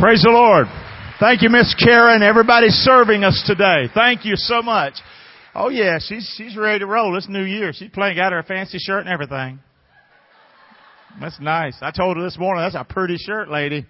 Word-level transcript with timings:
Praise 0.00 0.22
the 0.22 0.30
Lord. 0.30 0.66
Thank 1.20 1.42
you, 1.42 1.50
Miss 1.50 1.74
Karen. 1.74 2.22
Everybody's 2.22 2.72
serving 2.72 3.22
us 3.22 3.44
today. 3.46 3.84
Thank 3.92 4.24
you 4.24 4.32
so 4.34 4.62
much. 4.62 4.94
Oh 5.54 5.68
yeah, 5.68 5.98
she's 6.00 6.26
she's 6.38 6.56
ready 6.56 6.78
to 6.78 6.86
roll. 6.86 7.14
It's 7.18 7.28
New 7.28 7.44
Year. 7.44 7.74
She's 7.74 7.90
playing, 7.90 8.16
got 8.16 8.32
her 8.32 8.42
fancy 8.42 8.78
shirt 8.78 9.00
and 9.00 9.10
everything. 9.10 9.60
That's 11.20 11.38
nice. 11.38 11.76
I 11.82 11.90
told 11.90 12.16
her 12.16 12.22
this 12.22 12.38
morning, 12.38 12.64
that's 12.64 12.76
a 12.76 12.82
pretty 12.82 13.18
shirt, 13.18 13.50
lady. 13.50 13.84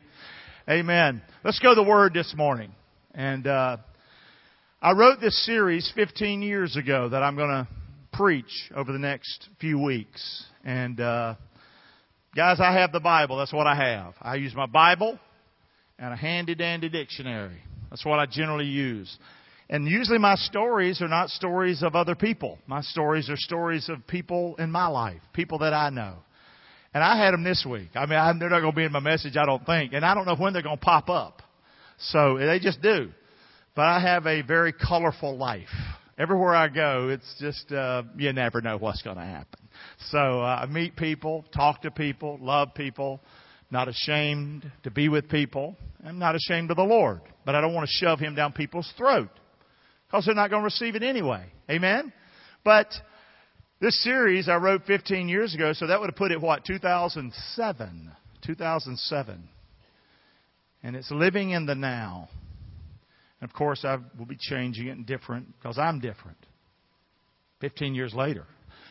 Amen. 0.69 1.23
Let's 1.45 1.61
go 1.61 1.77
to 1.77 1.81
the 1.81 1.89
Word 1.89 2.13
this 2.13 2.35
morning. 2.37 2.73
And 3.15 3.47
uh, 3.47 3.77
I 4.83 4.93
wrote 4.95 5.21
this 5.21 5.47
series 5.47 5.93
15 5.95 6.43
years 6.43 6.75
ago 6.75 7.09
that 7.09 7.23
I'm 7.23 7.37
going 7.37 7.51
to 7.51 7.69
preach 8.13 8.73
over 8.75 8.93
the 8.93 8.99
next 8.99 9.49
few 9.61 9.79
weeks. 9.79 10.45
And 10.65 10.99
uh, 10.99 11.37
guys, 12.35 12.59
I 12.59 12.73
have 12.81 12.91
the 12.91 12.99
Bible. 12.99 13.39
That's 13.39 13.53
what 13.53 13.69
I 13.69 13.77
have. 13.77 14.15
I 14.21 14.35
use 14.35 14.57
my 14.57 14.67
Bible 14.67 15.21
and 16.01 16.13
a 16.13 16.17
handy 16.17 16.55
dandy 16.55 16.89
dictionary. 16.89 17.61
That's 17.91 18.05
what 18.05 18.19
I 18.19 18.27
generally 18.27 18.67
use. 18.67 19.17
And 19.69 19.87
usually 19.87 20.19
my 20.19 20.35
stories 20.35 21.01
are 21.01 21.09
not 21.09 21.29
stories 21.29 21.83
of 21.83 21.95
other 21.95 22.17
people. 22.17 22.59
My 22.67 22.81
stories 22.81 23.31
are 23.31 23.37
stories 23.37 23.89
of 23.89 24.05
people 24.09 24.57
in 24.57 24.71
my 24.71 24.89
life, 24.89 25.21
people 25.33 25.59
that 25.59 25.73
I 25.73 25.91
know. 25.91 26.17
And 26.93 27.05
I 27.05 27.17
had 27.17 27.33
them 27.33 27.45
this 27.45 27.65
week. 27.69 27.91
I 27.95 28.07
mean, 28.07 28.19
I, 28.19 28.33
they're 28.37 28.51
not 28.51 28.61
going 28.61 28.73
to 28.73 28.77
be 28.77 28.85
in 28.85 28.91
my 28.91 28.99
message, 28.99 29.37
I 29.37 29.47
don't 29.47 29.65
think. 29.65 29.93
And 29.93 30.05
I 30.05 30.15
don't 30.15 30.27
know 30.27 30.35
when 30.35 30.53
they're 30.53 30.63
going 30.63 30.79
to 30.79 30.85
pop 30.85 31.09
up. 31.09 31.43
So 31.99 32.39
they 32.39 32.59
just 32.59 32.83
do. 32.83 33.11
But 33.77 33.83
I 33.83 34.01
have 34.01 34.27
a 34.27 34.43
very 34.43 34.73
colorful 34.73 35.37
life. 35.37 35.69
Everywhere 36.19 36.55
I 36.55 36.69
go, 36.69 37.11
it's 37.11 37.37
just, 37.39 37.71
uh, 37.71 38.03
you 38.17 38.33
never 38.33 38.61
know 38.61 38.77
what's 38.77 39.03
going 39.03 39.17
to 39.17 39.23
happen. 39.23 39.61
So 40.11 40.19
uh, 40.19 40.63
I 40.63 40.67
meet 40.67 40.97
people, 40.97 41.45
talk 41.55 41.83
to 41.83 41.93
people, 41.93 42.39
love 42.41 42.75
people, 42.75 43.21
not 43.71 43.89
ashamed 43.89 44.71
to 44.83 44.91
be 44.91 45.09
with 45.09 45.29
people. 45.29 45.77
I'm 46.05 46.19
not 46.19 46.35
ashamed 46.35 46.71
of 46.71 46.77
the 46.77 46.83
Lord, 46.83 47.21
but 47.45 47.55
I 47.55 47.61
don't 47.61 47.75
want 47.75 47.89
to 47.89 47.93
shove 47.93 48.19
Him 48.19 48.35
down 48.35 48.53
people's 48.53 48.93
throat 48.97 49.31
because 50.07 50.27
they're 50.27 50.35
not 50.35 50.51
going 50.51 50.63
to 50.63 50.65
receive 50.65 50.97
it 50.97 51.03
anyway. 51.03 51.47
Amen? 51.71 52.13
But 52.65 52.89
this 53.81 54.03
series 54.03 54.49
I 54.49 54.57
wrote 54.57 54.85
15 54.87 55.29
years 55.29 55.55
ago, 55.55 55.73
so 55.73 55.87
that 55.87 56.01
would 56.01 56.11
have 56.11 56.17
put 56.17 56.33
it, 56.33 56.41
what, 56.41 56.65
2007? 56.65 58.13
2007. 58.45 59.49
And 60.83 60.97
it's 60.97 61.11
living 61.11 61.51
in 61.51 61.67
the 61.67 61.75
now. 61.75 62.29
And 63.41 63.49
of 63.49 63.55
course, 63.55 63.85
I 63.85 63.99
will 64.19 64.27
be 64.27 64.37
changing 64.39 64.89
it 64.89 64.97
and 64.97 65.07
different 65.07 65.55
because 65.59 65.79
I'm 65.79 66.01
different. 66.01 66.39
15 67.61 67.95
years 67.95 68.15
later. 68.15 68.47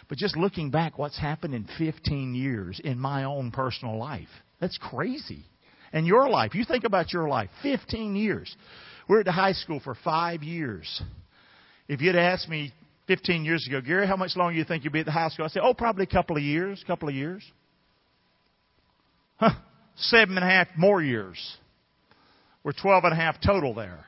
But 0.08 0.18
just 0.18 0.38
looking 0.38 0.72
back, 0.72 0.98
what's 0.98 1.20
happened 1.20 1.54
in 1.54 1.68
15 1.78 2.34
years 2.34 2.80
in 2.84 2.98
my 2.98 3.26
own 3.26 3.52
personal 3.52 3.98
life? 3.98 4.28
That's 4.60 4.78
crazy. 4.78 5.44
And 5.92 6.06
your 6.06 6.30
life, 6.30 6.54
you 6.54 6.66
think 6.66 6.84
about 6.84 7.12
your 7.12 7.28
life, 7.28 7.50
15 7.64 8.16
years. 8.16 8.56
We're 9.08 9.22
at 9.22 9.26
the 9.26 9.32
high 9.32 9.54
school 9.54 9.80
for 9.84 9.96
five 10.04 10.44
years. 10.44 11.02
If 11.88 12.02
you'd 12.02 12.16
asked 12.16 12.48
me 12.48 12.72
15 13.08 13.44
years 13.44 13.66
ago, 13.68 13.82
Gary, 13.82 14.06
how 14.06 14.16
much 14.16 14.36
longer 14.36 14.54
do 14.54 14.60
you 14.60 14.66
think 14.66 14.84
you'll 14.84 14.94
be 14.94 15.00
at 15.00 15.08
the 15.08 15.12
high 15.12 15.30
school? 15.30 15.46
I'd 15.46 15.52
say, 15.52 15.62
oh, 15.64 15.74
probably 15.74 16.04
a 16.04 16.08
couple 16.08 16.38
of 16.38 16.44
years, 16.44 16.84
couple 16.86 17.10
of 17.10 17.16
years. 17.16 17.44
Huh, 19.38 19.56
seven 19.96 20.38
and 20.38 20.46
a 20.46 20.50
half 20.50 20.68
more 20.78 21.02
years. 21.02 21.38
We're 22.64 22.74
12 22.74 23.06
and 23.06 23.14
a 23.14 23.16
half 23.16 23.38
total 23.44 23.74
there. 23.74 24.06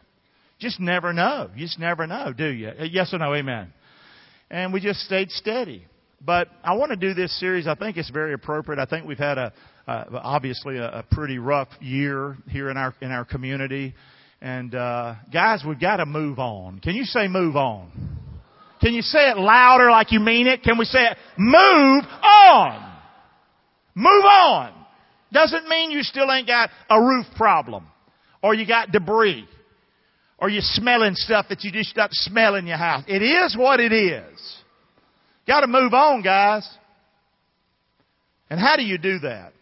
Just 0.59 0.79
never 0.79 1.13
know. 1.13 1.49
You 1.55 1.65
just 1.65 1.79
never 1.79 2.05
know, 2.05 2.31
do 2.31 2.47
you? 2.47 2.67
Uh, 2.67 2.83
yes 2.83 3.11
or 3.13 3.17
no? 3.17 3.33
Amen. 3.33 3.73
And 4.51 4.71
we 4.71 4.79
just 4.81 4.99
stayed 4.99 5.31
steady. 5.31 5.87
But 6.23 6.49
I 6.63 6.75
want 6.75 6.91
to 6.91 6.95
do 6.95 7.13
this 7.15 7.37
series. 7.39 7.65
I 7.67 7.73
think 7.73 7.97
it's 7.97 8.11
very 8.11 8.33
appropriate. 8.33 8.79
I 8.79 8.85
think 8.85 9.07
we've 9.07 9.17
had 9.17 9.39
a, 9.39 9.53
uh, 9.87 10.05
obviously 10.13 10.77
a, 10.77 10.99
a, 10.99 11.03
pretty 11.09 11.39
rough 11.39 11.69
year 11.79 12.37
here 12.47 12.69
in 12.69 12.77
our 12.77 12.93
in 13.01 13.11
our 13.11 13.25
community. 13.25 13.95
And 14.39 14.75
uh, 14.75 15.15
guys, 15.33 15.63
we've 15.67 15.79
got 15.79 15.97
to 15.97 16.05
move 16.05 16.37
on. 16.37 16.79
Can 16.79 16.93
you 16.93 17.05
say 17.05 17.27
move 17.27 17.55
on? 17.55 17.91
Can 18.81 18.93
you 18.93 19.01
say 19.01 19.29
it 19.29 19.37
louder 19.37 19.89
like 19.89 20.11
you 20.11 20.19
mean 20.19 20.47
it? 20.47 20.61
Can 20.63 20.77
we 20.77 20.85
say 20.85 21.05
it? 21.05 21.17
Move 21.37 22.03
on. 22.23 22.93
Move 23.95 24.25
on. 24.25 24.73
Doesn't 25.31 25.67
mean 25.67 25.91
you 25.91 26.03
still 26.03 26.31
ain't 26.31 26.47
got 26.47 26.69
a 26.89 26.99
roof 26.99 27.25
problem, 27.35 27.87
or 28.43 28.53
you 28.53 28.67
got 28.67 28.91
debris, 28.91 29.47
or 30.37 30.49
you're 30.49 30.61
smelling 30.63 31.15
stuff 31.15 31.47
that 31.49 31.63
you 31.63 31.71
just 31.71 31.95
got 31.95 32.11
smell 32.11 32.55
in 32.55 32.67
your 32.67 32.77
house. 32.77 33.03
It 33.07 33.23
is 33.23 33.55
what 33.57 33.79
it 33.79 33.93
is. 33.93 34.60
Got 35.47 35.61
to 35.61 35.67
move 35.67 35.93
on, 35.93 36.21
guys. 36.21 36.69
And 38.49 38.59
how 38.59 38.75
do 38.75 38.83
you 38.83 38.97
do 38.97 39.19
that? 39.19 39.53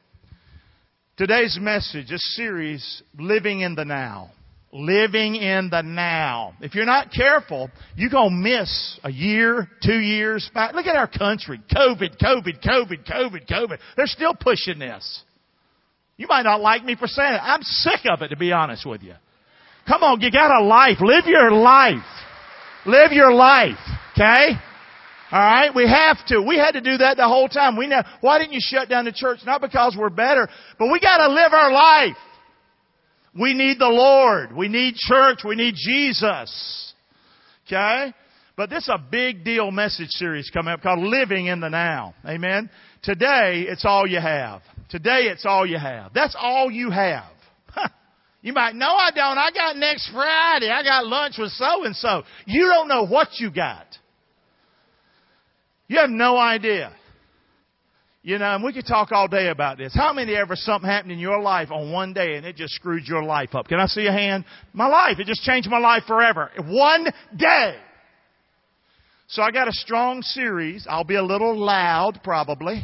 Today's 1.18 1.58
message, 1.60 2.10
this 2.10 2.36
series, 2.36 3.04
Living 3.18 3.62
in 3.62 3.76
the 3.76 3.86
Now. 3.86 4.32
Living 4.72 5.36
in 5.36 5.70
the 5.72 5.82
now. 5.82 6.54
If 6.62 6.76
you're 6.76 6.86
not 6.86 7.12
careful, 7.12 7.72
you're 7.96 8.12
going 8.12 8.30
to 8.30 8.36
miss 8.36 9.00
a 9.04 9.12
year, 9.12 9.68
two 9.84 9.98
years, 9.98 10.48
five. 10.54 10.76
Look 10.76 10.86
at 10.86 10.96
our 10.96 11.08
country. 11.08 11.60
COVID, 11.76 12.22
COVID, 12.22 12.64
COVID, 12.64 13.12
COVID, 13.12 13.50
COVID. 13.50 13.80
They're 13.98 14.06
still 14.06 14.36
pushing 14.36 14.78
this. 14.78 15.24
You 16.18 16.28
might 16.28 16.44
not 16.44 16.62
like 16.62 16.84
me 16.84 16.96
for 16.96 17.08
saying 17.08 17.34
it. 17.34 17.42
I'm 17.42 17.64
sick 17.64 18.02
of 18.12 18.22
it, 18.22 18.28
to 18.28 18.38
be 18.38 18.52
honest 18.52 18.86
with 18.86 19.02
you. 19.02 19.16
Come 19.88 20.04
on, 20.04 20.22
you 20.22 20.30
got 20.30 20.62
a 20.62 20.64
life. 20.64 20.98
Live 21.02 21.26
your 21.26 21.52
life. 21.52 21.98
Live 22.86 23.12
your 23.12 23.34
life. 23.34 23.80
Okay? 24.14 24.50
Alright? 25.32 25.76
We 25.76 25.88
have 25.88 26.18
to. 26.28 26.42
We 26.42 26.58
had 26.58 26.72
to 26.72 26.82
do 26.82 26.98
that 26.98 27.18
the 27.18 27.28
whole 27.28 27.48
time. 27.48 27.78
We 27.78 27.88
know, 27.88 28.02
why 28.22 28.40
didn't 28.40 28.54
you 28.54 28.62
shut 28.62 28.90
down 28.90 29.06
the 29.06 29.12
church? 29.12 29.40
Not 29.46 29.62
because 29.62 29.96
we're 29.98 30.10
better, 30.10 30.48
but 30.78 30.92
we 30.92 31.00
gotta 31.00 31.32
live 31.32 31.54
our 31.54 31.72
life. 31.72 32.18
We 33.40 33.54
need 33.54 33.78
the 33.80 33.88
Lord. 33.88 34.56
We 34.56 34.68
need 34.68 34.96
church. 34.96 35.40
We 35.46 35.56
need 35.56 35.76
Jesus. 35.76 36.94
Okay? 37.68 38.14
But 38.58 38.70
this 38.70 38.84
is 38.84 38.90
a 38.90 38.98
big 38.98 39.46
deal 39.46 39.72
message 39.72 40.10
series 40.10 40.50
coming 40.50 40.74
up 40.74 40.82
called 40.82 41.00
Living 41.00 41.46
in 41.46 41.60
the 41.60 41.70
Now. 41.70 42.16
Amen? 42.26 42.70
Today, 43.04 43.66
it's 43.70 43.86
all 43.86 44.08
you 44.08 44.20
have. 44.20 44.62
Today, 44.90 45.30
it's 45.32 45.46
all 45.46 45.66
you 45.66 45.78
have. 45.78 46.12
That's 46.14 46.36
all 46.38 46.70
you 46.72 46.90
have. 46.90 47.32
You 48.42 48.54
might, 48.54 48.74
no 48.74 48.88
I 48.88 49.12
don't. 49.14 49.38
I 49.38 49.52
got 49.52 49.76
next 49.76 50.10
Friday. 50.14 50.70
I 50.70 50.82
got 50.82 51.06
lunch 51.06 51.36
with 51.38 51.52
so 51.52 51.84
and 51.84 51.94
so. 51.94 52.24
You 52.46 52.68
don't 52.74 52.88
know 52.88 53.06
what 53.06 53.28
you 53.38 53.52
got. 53.52 53.86
You 55.90 55.98
have 55.98 56.10
no 56.10 56.38
idea. 56.38 56.94
You 58.22 58.38
know, 58.38 58.56
and 58.56 58.64
we 58.64 58.74
could 58.74 58.86
talk 58.86 59.12
all 59.12 59.28
day 59.28 59.48
about 59.48 59.78
this. 59.78 59.94
How 59.94 60.14
many 60.14 60.36
ever 60.36 60.56
something 60.56 60.90
happened 60.90 61.12
in 61.12 61.20
your 61.20 61.42
life 61.42 61.72
on 61.72 61.92
one 61.92 62.14
day 62.14 62.36
and 62.36 62.46
it 62.46 62.56
just 62.56 62.74
screwed 62.76 63.08
your 63.08 63.24
life 63.24 63.56
up? 63.56 63.68
Can 63.68 63.80
I 63.80 63.88
see 63.88 64.06
a 64.06 64.12
hand? 64.12 64.46
My 64.72 64.88
life. 64.88 65.20
It 65.20 65.26
just 65.26 65.42
changed 65.42 65.70
my 65.70 65.80
life 65.80 66.04
forever. 66.06 66.52
One 66.68 67.06
day. 67.36 67.76
So 69.28 69.42
I 69.42 69.52
got 69.52 69.68
a 69.68 69.72
strong 69.72 70.22
series. 70.22 70.86
I'll 70.88 71.04
be 71.06 71.16
a 71.16 71.24
little 71.24 71.58
loud 71.58 72.20
probably. 72.24 72.84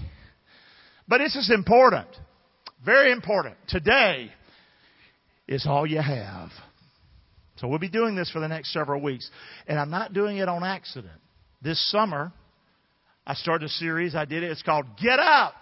But 1.08 1.20
this 1.20 1.36
is 1.36 1.52
important. 1.54 2.08
Very 2.84 3.12
important. 3.12 3.56
Today 3.68 4.32
is 5.48 5.68
all 5.68 5.86
you 5.86 6.02
have. 6.02 6.50
So 7.58 7.68
we'll 7.68 7.80
be 7.80 7.90
doing 7.90 8.16
this 8.16 8.32
for 8.32 8.40
the 8.40 8.48
next 8.48 8.74
several 8.74 9.02
weeks. 9.02 9.30
And 9.68 9.78
I'm 9.78 9.92
not 9.92 10.14
doing 10.14 10.38
it 10.38 10.48
on 10.48 10.64
accident. 10.64 11.20
This 11.62 11.92
summer, 11.92 12.32
I 13.28 13.34
started 13.34 13.66
a 13.66 13.70
series. 13.70 14.16
I 14.16 14.26
did 14.26 14.44
it. 14.44 14.52
It's 14.52 14.62
called 14.62 14.86
Get 15.02 15.20
Up. 15.20 15.56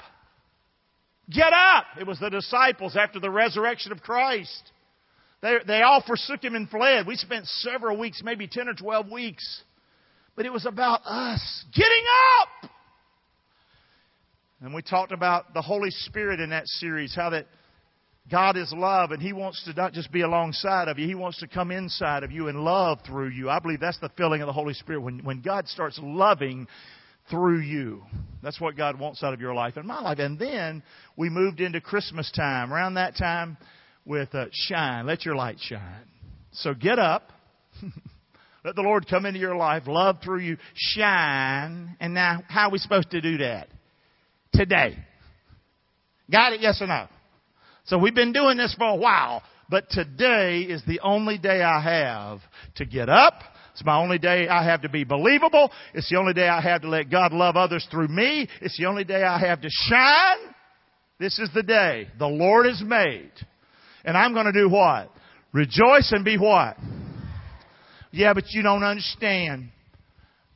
Get 1.29 1.53
up. 1.53 1.85
It 1.99 2.05
was 2.05 2.19
the 2.19 2.29
disciples 2.29 2.97
after 2.97 3.19
the 3.19 3.29
resurrection 3.29 3.91
of 3.91 4.01
Christ. 4.01 4.71
They, 5.41 5.57
they 5.65 5.81
all 5.81 6.03
forsook 6.05 6.43
him 6.43 6.55
and 6.55 6.69
fled. 6.69 7.07
We 7.07 7.15
spent 7.15 7.45
several 7.47 7.97
weeks, 7.97 8.21
maybe 8.23 8.47
10 8.47 8.67
or 8.67 8.73
12 8.73 9.11
weeks. 9.11 9.63
But 10.35 10.45
it 10.45 10.51
was 10.51 10.65
about 10.65 11.01
us 11.05 11.65
getting 11.73 12.03
up. 12.41 12.69
And 14.61 14.73
we 14.73 14.81
talked 14.81 15.11
about 15.11 15.53
the 15.53 15.61
Holy 15.61 15.91
Spirit 15.91 16.39
in 16.39 16.49
that 16.51 16.67
series, 16.67 17.13
how 17.15 17.29
that 17.31 17.45
God 18.31 18.55
is 18.55 18.73
love 18.75 19.11
and 19.11 19.21
He 19.21 19.33
wants 19.33 19.63
to 19.65 19.73
not 19.73 19.91
just 19.93 20.11
be 20.11 20.21
alongside 20.21 20.87
of 20.87 20.97
you, 20.97 21.07
He 21.07 21.15
wants 21.15 21.39
to 21.39 21.47
come 21.47 21.71
inside 21.71 22.23
of 22.23 22.31
you 22.31 22.47
and 22.47 22.59
love 22.59 22.99
through 23.05 23.29
you. 23.29 23.49
I 23.49 23.59
believe 23.59 23.81
that's 23.81 23.99
the 23.99 24.09
filling 24.17 24.41
of 24.41 24.47
the 24.47 24.53
Holy 24.53 24.73
Spirit. 24.73 25.01
When, 25.01 25.19
when 25.25 25.41
God 25.41 25.67
starts 25.67 25.99
loving, 26.01 26.67
through 27.29 27.61
you. 27.61 28.03
That's 28.41 28.59
what 28.59 28.75
God 28.75 28.99
wants 28.99 29.23
out 29.23 29.33
of 29.33 29.39
your 29.39 29.53
life 29.53 29.77
and 29.77 29.87
my 29.87 30.01
life. 30.01 30.19
And 30.19 30.37
then 30.37 30.83
we 31.15 31.29
moved 31.29 31.61
into 31.61 31.79
Christmas 31.79 32.31
time. 32.35 32.73
Around 32.73 32.95
that 32.95 33.15
time 33.15 33.57
with 34.05 34.33
uh, 34.35 34.45
shine. 34.51 35.05
Let 35.05 35.25
your 35.25 35.35
light 35.35 35.57
shine. 35.59 36.05
So 36.51 36.73
get 36.73 36.99
up. 36.99 37.31
Let 38.65 38.75
the 38.75 38.81
Lord 38.81 39.07
come 39.09 39.25
into 39.25 39.39
your 39.39 39.55
life. 39.55 39.83
Love 39.87 40.17
through 40.23 40.39
you. 40.39 40.57
Shine. 40.73 41.95
And 41.99 42.13
now, 42.13 42.43
how 42.47 42.67
are 42.67 42.71
we 42.71 42.77
supposed 42.79 43.11
to 43.11 43.21
do 43.21 43.37
that? 43.37 43.67
Today. 44.53 44.97
Got 46.31 46.53
it? 46.53 46.61
Yes 46.61 46.81
or 46.81 46.87
no? 46.87 47.07
So 47.85 47.97
we've 47.97 48.15
been 48.15 48.31
doing 48.31 48.57
this 48.57 48.73
for 48.77 48.87
a 48.87 48.95
while. 48.95 49.43
But 49.69 49.89
today 49.89 50.59
is 50.59 50.83
the 50.85 50.99
only 51.01 51.37
day 51.37 51.61
I 51.61 51.81
have 51.81 52.39
to 52.75 52.85
get 52.85 53.09
up 53.09 53.33
it's 53.73 53.83
my 53.83 53.97
only 53.97 54.19
day 54.19 54.47
I 54.47 54.63
have 54.63 54.83
to 54.83 54.89
be 54.89 55.03
believable. 55.03 55.71
It's 55.95 56.09
the 56.09 56.17
only 56.17 56.33
day 56.33 56.47
I 56.47 56.61
have 56.61 56.83
to 56.83 56.89
let 56.89 57.09
God 57.09 57.33
love 57.33 57.55
others 57.55 57.87
through 57.89 58.07
me. 58.07 58.47
It's 58.61 58.77
the 58.77 58.85
only 58.85 59.03
day 59.03 59.23
I 59.23 59.39
have 59.39 59.61
to 59.61 59.69
shine. 59.69 60.53
This 61.19 61.39
is 61.39 61.49
the 61.55 61.63
day 61.63 62.07
the 62.19 62.27
Lord 62.27 62.67
has 62.67 62.81
made. 62.85 63.31
And 64.05 64.15
I'm 64.15 64.33
going 64.33 64.45
to 64.45 64.51
do 64.51 64.69
what? 64.69 65.09
Rejoice 65.53 66.11
and 66.11 66.23
be 66.23 66.37
what? 66.37 66.77
Yeah, 68.11 68.35
but 68.35 68.43
you 68.49 68.61
don't 68.61 68.83
understand. 68.83 69.69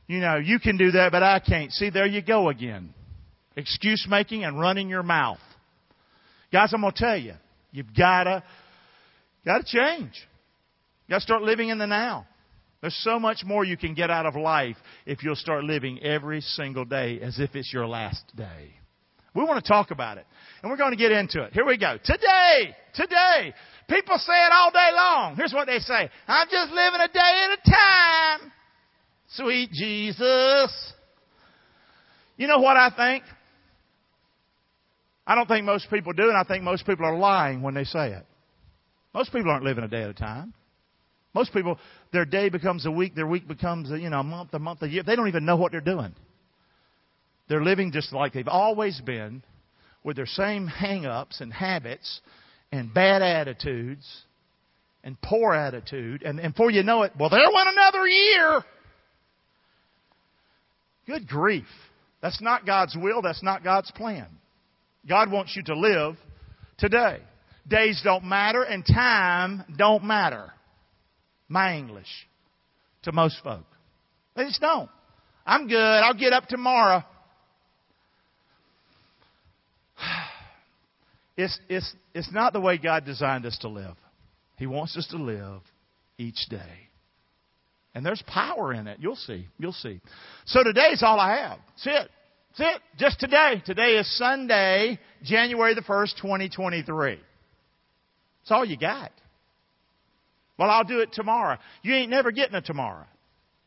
You 0.06 0.20
know, 0.20 0.36
you 0.36 0.60
can 0.60 0.76
do 0.76 0.92
that, 0.92 1.10
but 1.10 1.24
I 1.24 1.40
can't. 1.40 1.72
See, 1.72 1.90
there 1.90 2.06
you 2.06 2.22
go 2.22 2.48
again. 2.48 2.94
Excuse 3.56 4.06
making 4.08 4.44
and 4.44 4.60
running 4.60 4.88
your 4.88 5.02
mouth. 5.02 5.40
Guys, 6.52 6.72
I'm 6.72 6.82
going 6.82 6.92
to 6.92 6.98
tell 6.98 7.16
you, 7.16 7.34
you've 7.72 7.92
got 7.96 8.24
to, 8.24 8.44
got 9.44 9.58
to 9.58 9.64
change. 9.64 10.12
You 11.06 11.14
got 11.14 11.16
to 11.16 11.22
start 11.22 11.42
living 11.42 11.70
in 11.70 11.78
the 11.78 11.86
now. 11.86 12.27
There's 12.80 12.96
so 13.02 13.18
much 13.18 13.44
more 13.44 13.64
you 13.64 13.76
can 13.76 13.94
get 13.94 14.10
out 14.10 14.26
of 14.26 14.36
life 14.36 14.76
if 15.04 15.22
you'll 15.22 15.36
start 15.36 15.64
living 15.64 16.00
every 16.02 16.40
single 16.40 16.84
day 16.84 17.20
as 17.20 17.40
if 17.40 17.54
it's 17.54 17.72
your 17.72 17.86
last 17.86 18.22
day. 18.36 18.74
We 19.34 19.44
want 19.44 19.62
to 19.62 19.68
talk 19.68 19.90
about 19.90 20.18
it. 20.18 20.26
And 20.62 20.70
we're 20.70 20.76
going 20.76 20.92
to 20.92 20.96
get 20.96 21.12
into 21.12 21.42
it. 21.42 21.52
Here 21.52 21.64
we 21.64 21.76
go. 21.76 21.96
Today, 22.02 22.74
today, 22.94 23.54
people 23.88 24.16
say 24.18 24.32
it 24.32 24.52
all 24.52 24.70
day 24.70 24.90
long. 24.94 25.36
Here's 25.36 25.52
what 25.52 25.66
they 25.66 25.78
say. 25.78 26.08
I'm 26.26 26.48
just 26.50 26.72
living 26.72 27.00
a 27.00 27.08
day 27.08 27.46
at 27.46 27.58
a 27.58 27.70
time. 27.70 28.52
Sweet 29.30 29.70
Jesus. 29.70 30.92
You 32.36 32.46
know 32.46 32.58
what 32.58 32.76
I 32.76 32.90
think? 32.96 33.24
I 35.26 35.34
don't 35.34 35.46
think 35.46 35.66
most 35.66 35.90
people 35.90 36.12
do, 36.14 36.28
and 36.28 36.36
I 36.36 36.44
think 36.44 36.64
most 36.64 36.86
people 36.86 37.04
are 37.04 37.16
lying 37.16 37.60
when 37.60 37.74
they 37.74 37.84
say 37.84 38.12
it. 38.12 38.24
Most 39.12 39.32
people 39.32 39.50
aren't 39.50 39.64
living 39.64 39.84
a 39.84 39.88
day 39.88 40.02
at 40.02 40.10
a 40.10 40.14
time. 40.14 40.54
Most 41.34 41.52
people, 41.52 41.78
their 42.12 42.24
day 42.24 42.48
becomes 42.48 42.86
a 42.86 42.90
week, 42.90 43.14
their 43.14 43.26
week 43.26 43.46
becomes 43.46 43.90
a, 43.90 43.98
you 43.98 44.10
know, 44.10 44.20
a 44.20 44.24
month, 44.24 44.54
a 44.54 44.58
month, 44.58 44.82
a 44.82 44.88
year. 44.88 45.02
They 45.02 45.14
don't 45.14 45.28
even 45.28 45.44
know 45.44 45.56
what 45.56 45.72
they're 45.72 45.80
doing. 45.80 46.14
They're 47.48 47.62
living 47.62 47.92
just 47.92 48.12
like 48.12 48.32
they've 48.32 48.48
always 48.48 49.00
been 49.00 49.42
with 50.04 50.16
their 50.16 50.26
same 50.26 50.66
hang-ups 50.66 51.40
and 51.40 51.52
habits 51.52 52.20
and 52.72 52.92
bad 52.92 53.22
attitudes 53.22 54.06
and 55.04 55.20
poor 55.22 55.54
attitude. 55.54 56.22
And, 56.22 56.38
and 56.40 56.52
before 56.52 56.70
you 56.70 56.82
know 56.82 57.02
it, 57.02 57.12
well, 57.18 57.30
there 57.30 57.40
went 57.40 57.68
another 57.68 58.06
year. 58.06 58.64
Good 61.06 61.26
grief. 61.26 61.66
That's 62.20 62.42
not 62.42 62.66
God's 62.66 62.96
will. 62.96 63.22
That's 63.22 63.42
not 63.42 63.64
God's 63.64 63.90
plan. 63.92 64.26
God 65.08 65.30
wants 65.30 65.56
you 65.56 65.62
to 65.64 65.74
live 65.74 66.16
today. 66.78 67.18
Days 67.66 68.00
don't 68.04 68.24
matter 68.24 68.62
and 68.62 68.84
time 68.84 69.64
don't 69.76 70.04
matter. 70.04 70.52
My 71.48 71.76
English 71.76 72.28
to 73.02 73.12
most 73.12 73.36
folk. 73.42 73.64
They 74.36 74.44
just 74.44 74.60
don't. 74.60 74.90
I'm 75.46 75.66
good. 75.66 75.76
I'll 75.76 76.14
get 76.14 76.32
up 76.32 76.46
tomorrow. 76.46 77.02
It's, 81.40 81.56
it's, 81.68 81.94
it's 82.14 82.32
not 82.32 82.52
the 82.52 82.58
way 82.58 82.78
God 82.78 83.04
designed 83.04 83.46
us 83.46 83.56
to 83.58 83.68
live. 83.68 83.94
He 84.56 84.66
wants 84.66 84.96
us 84.96 85.06
to 85.12 85.18
live 85.18 85.60
each 86.18 86.48
day. 86.50 86.88
And 87.94 88.04
there's 88.04 88.20
power 88.26 88.74
in 88.74 88.88
it. 88.88 88.98
You'll 89.00 89.14
see. 89.14 89.46
You'll 89.56 89.72
see. 89.72 90.00
So 90.46 90.64
today's 90.64 91.00
all 91.00 91.20
I 91.20 91.36
have. 91.36 91.58
That's 91.76 91.86
it. 91.86 92.10
That's 92.58 92.76
it. 92.76 92.82
Just 92.98 93.20
today. 93.20 93.62
Today 93.64 93.98
is 93.98 94.18
Sunday, 94.18 94.98
January 95.22 95.74
the 95.74 95.82
1st, 95.82 96.16
2023. 96.20 97.10
That's 97.10 97.20
all 98.50 98.64
you 98.64 98.76
got. 98.76 99.12
Well, 100.58 100.70
I'll 100.70 100.84
do 100.84 101.00
it 101.00 101.12
tomorrow. 101.12 101.56
You 101.82 101.94
ain't 101.94 102.10
never 102.10 102.32
getting 102.32 102.54
a 102.54 102.60
tomorrow. 102.60 103.06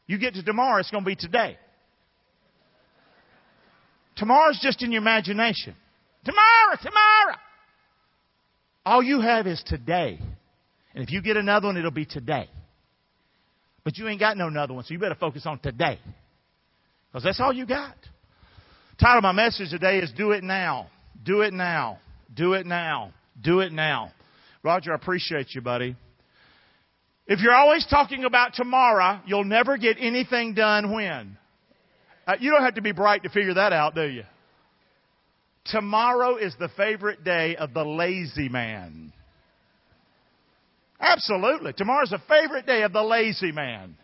You 0.07 0.17
get 0.17 0.33
to 0.33 0.43
tomorrow, 0.43 0.79
it's 0.79 0.91
going 0.91 1.03
to 1.03 1.07
be 1.09 1.15
today. 1.15 1.57
Tomorrow's 4.17 4.59
just 4.61 4.83
in 4.83 4.91
your 4.91 5.01
imagination. 5.01 5.75
Tomorrow, 6.25 6.77
tomorrow. 6.81 7.37
All 8.85 9.01
you 9.01 9.21
have 9.21 9.47
is 9.47 9.63
today. 9.65 10.19
And 10.93 11.03
if 11.03 11.11
you 11.11 11.21
get 11.21 11.37
another 11.37 11.67
one, 11.67 11.77
it'll 11.77 11.91
be 11.91 12.05
today. 12.05 12.49
But 13.83 13.97
you 13.97 14.07
ain't 14.07 14.19
got 14.19 14.37
no 14.37 14.47
another 14.47 14.73
one, 14.73 14.83
so 14.83 14.93
you 14.93 14.99
better 14.99 15.15
focus 15.15 15.45
on 15.45 15.59
today. 15.59 15.99
Because 17.07 17.23
that's 17.23 17.39
all 17.39 17.53
you 17.53 17.65
got. 17.65 17.95
Title 18.99 19.17
of 19.17 19.23
my 19.23 19.31
message 19.31 19.69
today 19.69 19.99
is 19.99 20.11
Do 20.11 20.31
It 20.31 20.43
Now. 20.43 20.87
Do 21.23 21.41
it 21.41 21.53
now. 21.53 21.99
Do 22.33 22.53
it 22.53 22.65
now. 22.65 23.13
Do 23.41 23.59
it 23.61 23.71
now. 23.71 24.11
Roger, 24.63 24.91
I 24.91 24.95
appreciate 24.95 25.55
you, 25.55 25.61
buddy. 25.61 25.95
If 27.27 27.39
you're 27.39 27.53
always 27.53 27.85
talking 27.89 28.25
about 28.25 28.53
tomorrow, 28.53 29.21
you'll 29.25 29.43
never 29.43 29.77
get 29.77 29.97
anything 29.99 30.53
done 30.53 30.91
when? 30.91 31.37
Uh, 32.27 32.35
you 32.39 32.51
don't 32.51 32.63
have 32.63 32.75
to 32.75 32.81
be 32.81 32.91
bright 32.91 33.23
to 33.23 33.29
figure 33.29 33.53
that 33.53 33.73
out, 33.73 33.95
do 33.95 34.03
you? 34.03 34.23
Tomorrow 35.65 36.37
is 36.37 36.55
the 36.59 36.69
favorite 36.69 37.23
day 37.23 37.55
of 37.55 37.73
the 37.73 37.83
lazy 37.85 38.49
man. 38.49 39.13
Absolutely. 40.99 41.73
Tomorrow's 41.73 42.09
the 42.09 42.21
favorite 42.27 42.65
day 42.65 42.83
of 42.83 42.93
the 42.93 43.03
lazy 43.03 43.51
man. 43.51 43.95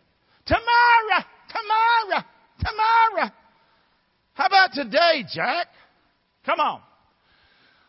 Tomorrow, 0.45 1.23
tomorrow, 1.49 2.23
tomorrow. 2.59 3.31
How 4.33 4.45
about 4.45 4.71
today, 4.73 5.23
Jack? 5.31 5.67
Come 6.45 6.59
on. 6.59 6.81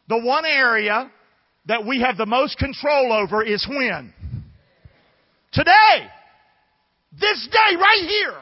The 0.08 0.19
one 0.19 0.44
area 0.44 1.10
that 1.66 1.86
we 1.86 2.00
have 2.00 2.16
the 2.16 2.26
most 2.26 2.58
control 2.58 3.12
over 3.12 3.42
is 3.42 3.66
when? 3.69 4.12
Today. 5.58 6.06
This 7.19 7.49
day 7.50 7.76
right 7.76 8.06
here. 8.06 8.37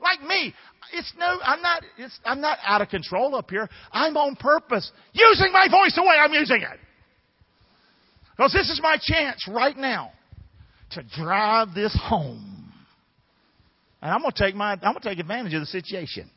Like 0.00 0.22
me 0.22 0.54
it's 0.92 1.12
no, 1.18 1.38
I'm 1.42 1.62
not, 1.62 1.82
it's, 1.98 2.18
I'm 2.24 2.40
not 2.40 2.58
out 2.64 2.82
of 2.82 2.88
control 2.88 3.34
up 3.34 3.50
here. 3.50 3.68
I'm 3.92 4.16
on 4.16 4.36
purpose 4.36 4.90
using 5.12 5.52
my 5.52 5.66
voice 5.70 5.94
the 5.94 6.02
way 6.02 6.16
I'm 6.18 6.32
using 6.32 6.62
it. 6.62 6.78
Because 8.36 8.52
this 8.52 8.70
is 8.70 8.80
my 8.82 8.98
chance 9.00 9.46
right 9.48 9.76
now 9.76 10.12
to 10.90 11.02
drive 11.16 11.74
this 11.74 11.96
home. 12.00 12.72
And 14.00 14.10
I'm 14.10 14.20
going 14.20 14.32
to 14.32 14.44
take 14.44 14.54
my, 14.54 14.72
I'm 14.72 14.78
going 14.80 15.00
to 15.00 15.08
take 15.08 15.18
advantage 15.18 15.54
of 15.54 15.60
the 15.60 15.66
situation. 15.66 16.30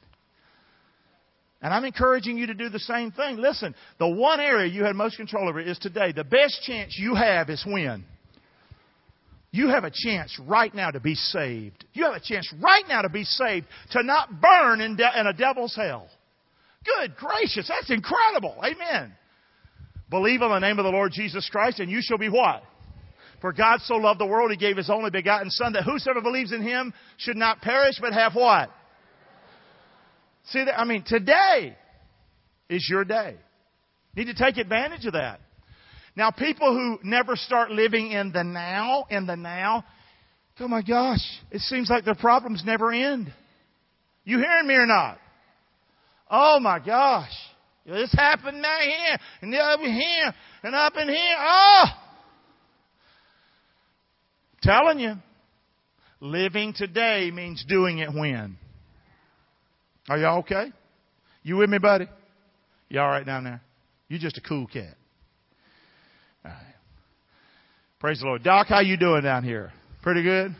And 1.61 1.73
I'm 1.73 1.83
encouraging 1.83 2.37
you 2.37 2.47
to 2.47 2.53
do 2.53 2.69
the 2.69 2.79
same 2.79 3.11
thing. 3.11 3.37
Listen, 3.37 3.73
the 3.97 4.07
one 4.07 4.39
area 4.39 4.71
you 4.71 4.83
had 4.83 4.95
most 4.95 5.17
control 5.17 5.49
over 5.49 5.59
is 5.59 5.79
today. 5.79 6.11
The 6.11 6.23
best 6.23 6.61
chance 6.63 6.95
you 6.97 7.15
have 7.15 7.49
is 7.49 7.63
when? 7.65 8.05
You 9.55 9.69
have 9.69 9.85
a 9.85 9.91
chance 9.93 10.37
right 10.45 10.75
now 10.75 10.91
to 10.91 10.99
be 10.99 11.15
saved. 11.15 11.85
You 11.93 12.03
have 12.03 12.15
a 12.15 12.19
chance 12.19 12.53
right 12.61 12.83
now 12.89 13.03
to 13.03 13.09
be 13.09 13.23
saved, 13.23 13.65
to 13.91 14.03
not 14.03 14.41
burn 14.41 14.81
in, 14.81 14.97
de- 14.97 15.19
in 15.19 15.27
a 15.27 15.31
devil's 15.31 15.73
hell. 15.73 16.09
Good 16.83 17.15
gracious, 17.15 17.65
that's 17.69 17.89
incredible. 17.89 18.53
Amen. 18.61 19.13
Believe 20.09 20.41
on 20.41 20.51
the 20.51 20.59
name 20.59 20.77
of 20.77 20.83
the 20.83 20.91
Lord 20.91 21.13
Jesus 21.13 21.47
Christ 21.49 21.79
and 21.79 21.89
you 21.89 21.99
shall 22.01 22.17
be 22.17 22.27
what? 22.27 22.63
For 23.39 23.53
God 23.53 23.79
so 23.83 23.95
loved 23.95 24.19
the 24.19 24.25
world, 24.25 24.51
He 24.51 24.57
gave 24.57 24.75
His 24.75 24.89
only 24.89 25.09
begotten 25.09 25.49
Son, 25.49 25.71
that 25.71 25.83
whosoever 25.83 26.19
believes 26.19 26.51
in 26.51 26.61
Him 26.61 26.93
should 27.15 27.37
not 27.37 27.61
perish, 27.61 27.95
but 28.01 28.11
have 28.11 28.35
what? 28.35 28.69
See 30.49 30.65
that? 30.65 30.77
I 30.77 30.83
mean, 30.83 31.05
today 31.07 31.77
is 32.69 32.85
your 32.91 33.05
day. 33.05 33.37
You 34.15 34.25
need 34.25 34.35
to 34.35 34.43
take 34.43 34.57
advantage 34.57 35.05
of 35.05 35.13
that. 35.13 35.39
Now, 36.15 36.31
people 36.31 36.73
who 36.73 36.99
never 37.07 37.35
start 37.35 37.71
living 37.71 38.11
in 38.11 38.31
the 38.31 38.43
now, 38.43 39.05
in 39.09 39.25
the 39.27 39.35
now, 39.35 39.83
oh 40.59 40.67
my 40.67 40.81
gosh, 40.81 41.19
it 41.51 41.59
seems 41.61 41.89
like 41.89 42.05
their 42.05 42.15
problems 42.15 42.63
never 42.65 42.91
end. 42.91 43.33
You 44.23 44.39
hearing 44.39 44.67
me 44.67 44.75
or 44.75 44.85
not? 44.85 45.19
Oh 46.29 46.59
my 46.59 46.79
gosh. 46.79 47.31
This 47.85 48.11
happened 48.13 48.61
now 48.61 48.79
here, 48.79 49.17
and 49.41 49.53
over 49.53 49.83
here, 49.83 50.33
and 50.63 50.73
up 50.73 50.93
in 50.97 51.07
here. 51.07 51.35
Oh! 51.37 51.85
Telling 54.63 54.99
you, 54.99 55.13
living 56.19 56.73
today 56.75 57.29
means 57.31 57.63
doing 57.67 57.99
it 57.99 58.11
when. 58.11 58.57
Are 60.09 60.17
y'all 60.17 60.39
okay? 60.39 60.71
You 61.43 61.57
with 61.57 61.69
me, 61.69 61.77
buddy? 61.77 62.07
You 62.89 63.01
all 63.01 63.07
right 63.07 63.25
down 63.25 63.43
there? 63.43 63.61
You 64.07 64.17
just 64.17 64.39
a 64.39 64.41
cool 64.41 64.65
cat. 64.65 64.95
Praise 68.05 68.19
the 68.19 68.27
Lord. 68.27 68.43
Doc, 68.43 68.67
how 68.67 68.81
you 68.81 68.97
doing 68.97 69.23
down 69.23 69.43
here? 69.43 69.73
Pretty 70.03 70.21
good? 70.21 70.55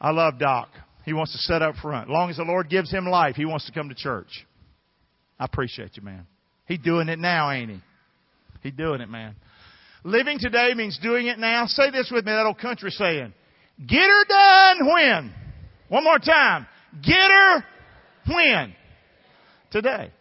I 0.00 0.12
love 0.12 0.38
Doc. 0.38 0.68
He 1.04 1.12
wants 1.12 1.32
to 1.32 1.38
sit 1.38 1.60
up 1.60 1.74
front. 1.82 2.08
As 2.08 2.12
long 2.12 2.30
as 2.30 2.36
the 2.36 2.44
Lord 2.44 2.70
gives 2.70 2.88
him 2.88 3.04
life, 3.04 3.34
he 3.34 3.44
wants 3.44 3.66
to 3.66 3.72
come 3.72 3.88
to 3.88 3.96
church. 3.96 4.46
I 5.40 5.44
appreciate 5.44 5.96
you, 5.96 6.04
man. 6.04 6.24
He's 6.66 6.78
doing 6.78 7.08
it 7.08 7.18
now, 7.18 7.50
ain't 7.50 7.72
he? 7.72 7.80
He's 8.62 8.74
doing 8.74 9.00
it, 9.00 9.10
man. 9.10 9.34
Living 10.04 10.38
today 10.38 10.72
means 10.76 11.00
doing 11.02 11.26
it 11.26 11.36
now. 11.40 11.66
Say 11.66 11.90
this 11.90 12.12
with 12.14 12.24
me, 12.24 12.30
that 12.30 12.46
old 12.46 12.58
country 12.58 12.92
saying. 12.92 13.34
Get 13.84 13.98
her 13.98 14.24
done 14.28 14.86
when? 14.86 15.34
One 15.88 16.04
more 16.04 16.20
time. 16.20 16.68
Get 17.02 17.28
her 17.28 17.64
when? 18.28 18.72
Today. 19.72 20.12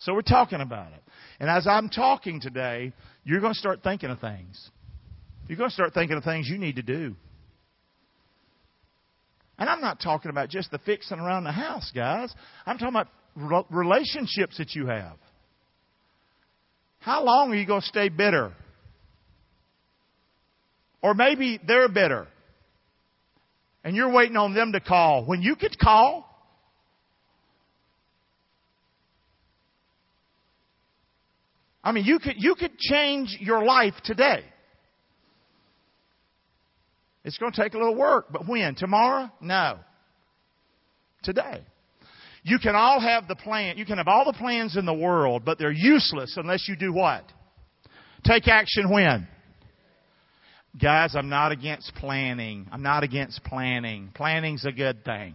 So 0.00 0.12
we're 0.12 0.20
talking 0.20 0.60
about 0.60 0.92
it. 0.92 1.02
And 1.38 1.48
as 1.48 1.66
I'm 1.66 1.88
talking 1.88 2.42
today, 2.42 2.92
you're 3.24 3.40
going 3.40 3.52
to 3.52 3.58
start 3.58 3.82
thinking 3.82 4.10
of 4.10 4.20
things. 4.20 4.70
You're 5.48 5.58
going 5.58 5.70
to 5.70 5.74
start 5.74 5.94
thinking 5.94 6.16
of 6.16 6.24
things 6.24 6.48
you 6.48 6.58
need 6.58 6.76
to 6.76 6.82
do. 6.82 7.16
And 9.58 9.68
I'm 9.68 9.80
not 9.80 10.00
talking 10.00 10.30
about 10.30 10.48
just 10.48 10.70
the 10.70 10.78
fixing 10.78 11.18
around 11.18 11.44
the 11.44 11.52
house, 11.52 11.90
guys. 11.94 12.32
I'm 12.64 12.78
talking 12.78 12.94
about 13.36 13.66
relationships 13.70 14.56
that 14.58 14.74
you 14.74 14.86
have. 14.86 15.16
How 17.00 17.24
long 17.24 17.52
are 17.52 17.56
you 17.56 17.66
going 17.66 17.80
to 17.82 17.86
stay 17.86 18.08
bitter? 18.08 18.52
Or 21.02 21.14
maybe 21.14 21.58
they're 21.66 21.88
bitter. 21.88 22.26
And 23.84 23.96
you're 23.96 24.12
waiting 24.12 24.36
on 24.36 24.54
them 24.54 24.72
to 24.72 24.80
call. 24.80 25.24
When 25.24 25.42
you 25.42 25.56
could 25.56 25.78
call, 25.78 26.29
I 31.82 31.92
mean, 31.92 32.04
you 32.04 32.18
could, 32.18 32.34
you 32.36 32.54
could 32.54 32.78
change 32.78 33.36
your 33.40 33.64
life 33.64 33.94
today. 34.04 34.44
It's 37.24 37.38
going 37.38 37.52
to 37.52 37.62
take 37.62 37.74
a 37.74 37.78
little 37.78 37.96
work, 37.96 38.26
but 38.30 38.46
when? 38.48 38.74
Tomorrow? 38.74 39.30
No. 39.40 39.78
Today. 41.22 41.62
You 42.42 42.58
can 42.58 42.74
all 42.74 43.00
have 43.00 43.28
the 43.28 43.36
plan, 43.36 43.76
you 43.76 43.84
can 43.84 43.98
have 43.98 44.08
all 44.08 44.24
the 44.24 44.32
plans 44.32 44.76
in 44.76 44.86
the 44.86 44.94
world, 44.94 45.44
but 45.44 45.58
they're 45.58 45.70
useless 45.70 46.36
unless 46.36 46.66
you 46.68 46.76
do 46.76 46.92
what? 46.92 47.24
Take 48.24 48.48
action 48.48 48.90
when? 48.90 49.28
Guys, 50.80 51.14
I'm 51.14 51.28
not 51.28 51.52
against 51.52 51.94
planning. 51.96 52.68
I'm 52.70 52.82
not 52.82 53.02
against 53.02 53.42
planning. 53.44 54.10
Planning's 54.14 54.64
a 54.64 54.72
good 54.72 55.04
thing. 55.04 55.34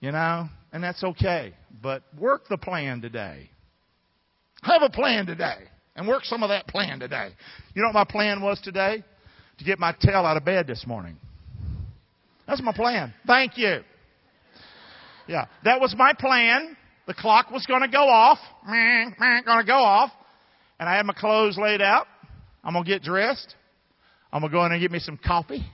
You 0.00 0.12
know? 0.12 0.48
And 0.72 0.82
that's 0.82 1.02
okay. 1.02 1.54
But 1.82 2.02
work 2.18 2.48
the 2.48 2.58
plan 2.58 3.00
today. 3.00 3.50
Have 4.62 4.82
a 4.82 4.90
plan 4.90 5.26
today. 5.26 5.56
And 5.96 6.06
work 6.06 6.24
some 6.24 6.42
of 6.42 6.48
that 6.50 6.66
plan 6.66 7.00
today. 7.00 7.30
You 7.74 7.82
know 7.82 7.88
what 7.88 7.94
my 7.94 8.04
plan 8.04 8.40
was 8.40 8.60
today? 8.60 9.02
To 9.58 9.64
get 9.64 9.78
my 9.78 9.94
tail 10.00 10.24
out 10.24 10.36
of 10.36 10.44
bed 10.44 10.66
this 10.66 10.86
morning. 10.86 11.16
That's 12.46 12.62
my 12.62 12.72
plan. 12.72 13.12
Thank 13.26 13.58
you. 13.58 13.80
Yeah, 15.26 15.46
that 15.64 15.80
was 15.80 15.94
my 15.96 16.12
plan. 16.18 16.76
The 17.06 17.14
clock 17.14 17.50
was 17.50 17.66
going 17.66 17.82
to 17.82 17.88
go 17.88 18.08
off. 18.08 18.38
Going 18.66 19.14
to 19.16 19.64
go 19.66 19.74
off. 19.74 20.10
And 20.78 20.88
I 20.88 20.96
had 20.96 21.04
my 21.04 21.12
clothes 21.12 21.58
laid 21.58 21.82
out. 21.82 22.06
I'm 22.64 22.72
going 22.72 22.84
to 22.84 22.90
get 22.90 23.02
dressed. 23.02 23.54
I'm 24.32 24.40
going 24.40 24.50
to 24.50 24.56
go 24.56 24.64
in 24.64 24.72
and 24.72 24.80
get 24.80 24.90
me 24.90 25.00
some 25.00 25.18
coffee. 25.18 25.64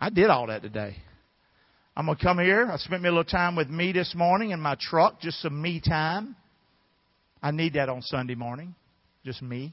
I 0.00 0.10
did 0.10 0.28
all 0.28 0.46
that 0.46 0.62
today. 0.62 0.96
I'm 1.96 2.06
going 2.06 2.16
to 2.16 2.22
come 2.22 2.38
here. 2.38 2.68
I 2.70 2.76
spent 2.76 3.02
me 3.02 3.08
a 3.08 3.12
little 3.12 3.24
time 3.24 3.56
with 3.56 3.68
me 3.68 3.90
this 3.92 4.14
morning 4.14 4.50
in 4.50 4.60
my 4.60 4.76
truck, 4.78 5.20
just 5.20 5.40
some 5.42 5.60
me 5.60 5.80
time. 5.80 6.36
I 7.42 7.50
need 7.50 7.74
that 7.74 7.88
on 7.88 8.02
Sunday 8.02 8.34
morning, 8.34 8.74
just 9.24 9.42
me. 9.42 9.72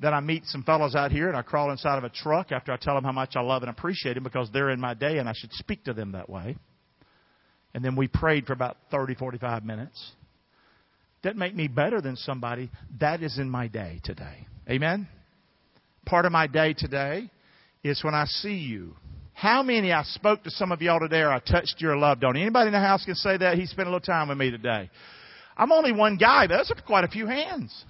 Then 0.00 0.12
I 0.12 0.20
meet 0.20 0.44
some 0.46 0.64
fellows 0.64 0.96
out 0.96 1.12
here 1.12 1.28
and 1.28 1.36
I 1.36 1.42
crawl 1.42 1.70
inside 1.70 1.96
of 1.96 2.02
a 2.02 2.08
truck 2.08 2.50
after 2.50 2.72
I 2.72 2.76
tell 2.76 2.94
them 2.96 3.04
how 3.04 3.12
much 3.12 3.36
I 3.36 3.40
love 3.40 3.62
and 3.62 3.70
appreciate 3.70 4.14
them 4.14 4.24
because 4.24 4.50
they're 4.52 4.70
in 4.70 4.80
my 4.80 4.94
day 4.94 5.18
and 5.18 5.28
I 5.28 5.32
should 5.32 5.52
speak 5.52 5.84
to 5.84 5.92
them 5.92 6.12
that 6.12 6.28
way. 6.28 6.56
And 7.72 7.84
then 7.84 7.94
we 7.94 8.08
prayed 8.08 8.46
for 8.46 8.52
about 8.52 8.76
30, 8.90 9.14
45 9.14 9.64
minutes. 9.64 10.12
Doesn't 11.22 11.38
make 11.38 11.54
me 11.54 11.68
better 11.68 12.00
than 12.00 12.16
somebody. 12.16 12.68
That 12.98 13.22
is 13.22 13.38
in 13.38 13.48
my 13.48 13.68
day 13.68 14.00
today. 14.02 14.46
Amen? 14.68 15.06
Part 16.04 16.26
of 16.26 16.32
my 16.32 16.48
day 16.48 16.74
today 16.76 17.30
is 17.84 18.02
when 18.02 18.14
I 18.14 18.24
see 18.26 18.56
you. 18.56 18.96
How 19.34 19.62
many 19.62 19.92
I 19.92 20.02
spoke 20.02 20.42
to 20.44 20.50
some 20.50 20.72
of 20.72 20.82
y'all 20.82 21.00
today 21.00 21.20
or 21.20 21.30
I 21.30 21.38
touched 21.38 21.76
your 21.78 21.96
loved 21.96 22.24
on? 22.24 22.36
Anybody 22.36 22.66
in 22.66 22.72
the 22.72 22.80
house 22.80 23.04
can 23.04 23.14
say 23.14 23.36
that? 23.36 23.56
He 23.56 23.66
spent 23.66 23.86
a 23.88 23.90
little 23.90 24.00
time 24.00 24.28
with 24.28 24.38
me 24.38 24.50
today. 24.50 24.90
I'm 25.56 25.72
only 25.72 25.92
one 25.92 26.16
guy, 26.16 26.46
but 26.46 26.56
that's 26.56 26.72
quite 26.86 27.04
a 27.04 27.08
few 27.08 27.26
hands. 27.26 27.84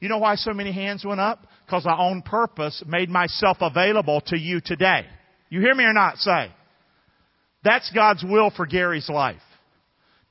You 0.00 0.08
know 0.08 0.18
why 0.18 0.34
so 0.34 0.52
many 0.52 0.72
hands 0.72 1.04
went 1.04 1.20
up? 1.20 1.46
Because 1.64 1.86
I 1.86 1.92
on 1.92 2.22
purpose 2.22 2.82
made 2.86 3.08
myself 3.08 3.58
available 3.60 4.20
to 4.26 4.38
you 4.38 4.60
today. 4.64 5.06
You 5.48 5.60
hear 5.60 5.74
me 5.74 5.84
or 5.84 5.92
not? 5.92 6.18
Say. 6.18 6.50
That's 7.62 7.90
God's 7.94 8.22
will 8.22 8.50
for 8.50 8.66
Gary's 8.66 9.08
life. 9.08 9.40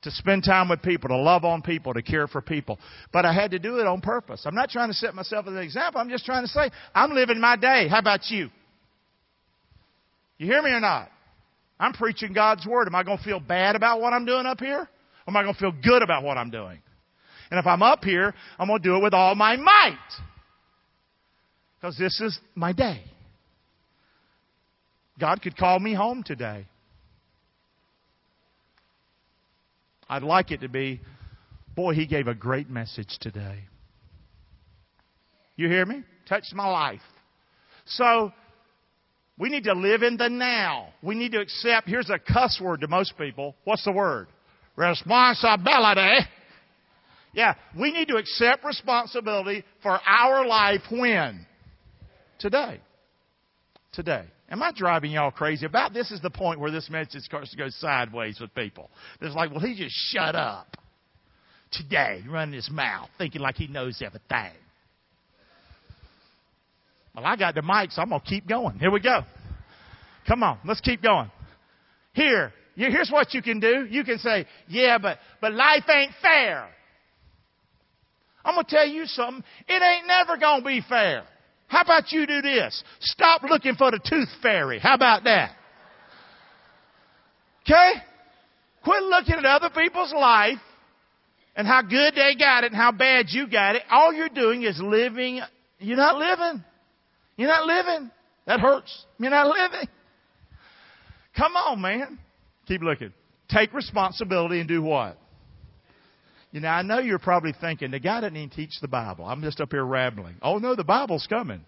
To 0.02 0.10
spend 0.10 0.44
time 0.44 0.68
with 0.68 0.82
people, 0.82 1.08
to 1.08 1.16
love 1.16 1.44
on 1.44 1.62
people, 1.62 1.94
to 1.94 2.02
care 2.02 2.28
for 2.28 2.42
people. 2.42 2.78
But 3.10 3.24
I 3.24 3.32
had 3.32 3.52
to 3.52 3.58
do 3.58 3.78
it 3.78 3.86
on 3.86 4.02
purpose. 4.02 4.42
I'm 4.44 4.54
not 4.54 4.68
trying 4.68 4.90
to 4.90 4.94
set 4.94 5.14
myself 5.14 5.46
as 5.46 5.54
an 5.54 5.60
example. 5.60 6.00
I'm 6.00 6.10
just 6.10 6.26
trying 6.26 6.44
to 6.44 6.48
say, 6.48 6.70
I'm 6.94 7.12
living 7.12 7.40
my 7.40 7.56
day. 7.56 7.88
How 7.88 8.00
about 8.00 8.20
you? 8.28 8.50
You 10.36 10.46
hear 10.46 10.62
me 10.62 10.70
or 10.70 10.80
not? 10.80 11.08
I'm 11.80 11.94
preaching 11.94 12.32
God's 12.34 12.66
Word. 12.66 12.86
Am 12.86 12.94
I 12.94 13.02
going 13.02 13.18
to 13.18 13.24
feel 13.24 13.40
bad 13.40 13.76
about 13.76 14.00
what 14.00 14.12
I'm 14.12 14.26
doing 14.26 14.46
up 14.46 14.60
here? 14.60 14.88
Am 15.26 15.36
I 15.36 15.42
going 15.42 15.54
to 15.54 15.60
feel 15.60 15.72
good 15.72 16.02
about 16.02 16.22
what 16.22 16.36
I'm 16.36 16.50
doing? 16.50 16.80
And 17.50 17.60
if 17.60 17.66
I'm 17.66 17.82
up 17.82 18.04
here, 18.04 18.34
I'm 18.58 18.68
going 18.68 18.82
to 18.82 18.88
do 18.88 18.96
it 18.96 19.02
with 19.02 19.14
all 19.14 19.34
my 19.34 19.56
might. 19.56 19.98
Because 21.80 21.96
this 21.98 22.20
is 22.20 22.38
my 22.54 22.72
day. 22.72 23.02
God 25.18 25.42
could 25.42 25.56
call 25.56 25.78
me 25.78 25.94
home 25.94 26.22
today. 26.24 26.66
I'd 30.08 30.22
like 30.22 30.50
it 30.50 30.60
to 30.60 30.68
be, 30.68 31.00
boy, 31.74 31.94
he 31.94 32.06
gave 32.06 32.26
a 32.26 32.34
great 32.34 32.68
message 32.68 33.16
today. 33.20 33.64
You 35.56 35.68
hear 35.68 35.86
me? 35.86 36.02
Touched 36.28 36.52
my 36.54 36.68
life. 36.68 37.00
So, 37.86 38.32
we 39.38 39.48
need 39.48 39.64
to 39.64 39.74
live 39.74 40.02
in 40.02 40.16
the 40.16 40.28
now. 40.28 40.88
We 41.02 41.14
need 41.14 41.32
to 41.32 41.40
accept, 41.40 41.88
here's 41.88 42.10
a 42.10 42.18
cuss 42.18 42.60
word 42.62 42.80
to 42.80 42.88
most 42.88 43.16
people. 43.18 43.54
What's 43.64 43.84
the 43.84 43.92
word? 43.92 44.28
Responsibility. 44.76 46.26
Yeah, 47.32 47.54
we 47.78 47.92
need 47.92 48.08
to 48.08 48.16
accept 48.16 48.64
responsibility 48.64 49.64
for 49.82 49.98
our 50.06 50.46
life 50.46 50.82
when? 50.90 51.46
Today. 52.38 52.80
Today. 53.92 54.24
Am 54.50 54.62
I 54.62 54.72
driving 54.74 55.12
y'all 55.12 55.30
crazy? 55.30 55.66
About 55.66 55.92
this 55.92 56.10
is 56.10 56.20
the 56.20 56.30
point 56.30 56.60
where 56.60 56.70
this 56.70 56.88
message 56.90 57.22
starts 57.22 57.50
to 57.50 57.56
go 57.56 57.68
sideways 57.70 58.38
with 58.40 58.54
people. 58.54 58.90
It's 59.20 59.34
like, 59.34 59.50
well, 59.50 59.60
he 59.60 59.74
just 59.74 59.94
shut 60.12 60.36
up. 60.36 60.76
Today, 61.72 62.22
running 62.28 62.54
his 62.54 62.70
mouth, 62.70 63.08
thinking 63.18 63.40
like 63.40 63.56
he 63.56 63.66
knows 63.66 64.00
everything. 64.04 64.52
Well, 67.16 67.24
I 67.24 67.36
got 67.36 67.54
the 67.54 67.62
mic, 67.62 67.90
so 67.90 68.02
I'm 68.02 68.10
going 68.10 68.20
to 68.20 68.26
keep 68.26 68.46
going. 68.46 68.78
Here 68.78 68.90
we 68.90 69.00
go. 69.00 69.22
Come 70.28 70.42
on, 70.42 70.58
let's 70.64 70.80
keep 70.80 71.02
going. 71.02 71.30
Here, 72.12 72.52
here's 72.74 73.10
what 73.10 73.34
you 73.34 73.42
can 73.42 73.60
do. 73.60 73.86
You 73.88 74.04
can 74.04 74.18
say, 74.18 74.46
yeah, 74.68 74.98
but, 74.98 75.18
but 75.40 75.52
life 75.52 75.84
ain't 75.88 76.12
fair. 76.20 76.68
I'm 78.44 78.54
going 78.54 78.66
to 78.66 78.70
tell 78.70 78.86
you 78.86 79.06
something. 79.06 79.42
It 79.68 79.82
ain't 79.82 80.06
never 80.06 80.36
going 80.36 80.60
to 80.60 80.66
be 80.66 80.82
fair. 80.88 81.24
How 81.68 81.82
about 81.82 82.12
you 82.12 82.26
do 82.26 82.42
this? 82.42 82.82
Stop 83.00 83.42
looking 83.42 83.74
for 83.74 83.90
the 83.90 83.98
tooth 83.98 84.28
fairy. 84.42 84.78
How 84.78 84.94
about 84.94 85.24
that? 85.24 85.52
Okay? 87.62 87.92
Quit 88.84 89.02
looking 89.04 89.34
at 89.36 89.44
other 89.44 89.70
people's 89.70 90.12
life 90.12 90.58
and 91.56 91.66
how 91.66 91.80
good 91.82 92.14
they 92.14 92.34
got 92.38 92.64
it 92.64 92.72
and 92.72 92.76
how 92.76 92.92
bad 92.92 93.26
you 93.28 93.48
got 93.48 93.76
it. 93.76 93.82
All 93.90 94.12
you're 94.12 94.28
doing 94.28 94.62
is 94.62 94.78
living. 94.82 95.40
You're 95.78 95.96
not 95.96 96.16
living. 96.16 96.62
You're 97.36 97.48
not 97.48 97.66
living. 97.66 98.10
That 98.46 98.60
hurts. 98.60 99.06
You're 99.18 99.30
not 99.30 99.46
living. 99.46 99.88
Come 101.36 101.56
on, 101.56 101.80
man. 101.80 102.18
Keep 102.66 102.82
looking. 102.82 103.12
Take 103.48 103.72
responsibility 103.74 104.60
and 104.60 104.68
do 104.68 104.82
what? 104.82 105.18
You 106.50 106.60
know, 106.60 106.68
I 106.68 106.82
know 106.82 107.00
you're 107.00 107.18
probably 107.18 107.52
thinking, 107.60 107.90
the 107.90 107.98
guy 107.98 108.20
doesn't 108.20 108.36
even 108.36 108.50
teach 108.50 108.78
the 108.80 108.88
Bible. 108.88 109.24
I'm 109.24 109.42
just 109.42 109.60
up 109.60 109.72
here 109.72 109.84
rambling. 109.84 110.36
Oh 110.40 110.58
no, 110.58 110.76
the 110.76 110.84
Bible's 110.84 111.26
coming. 111.28 111.60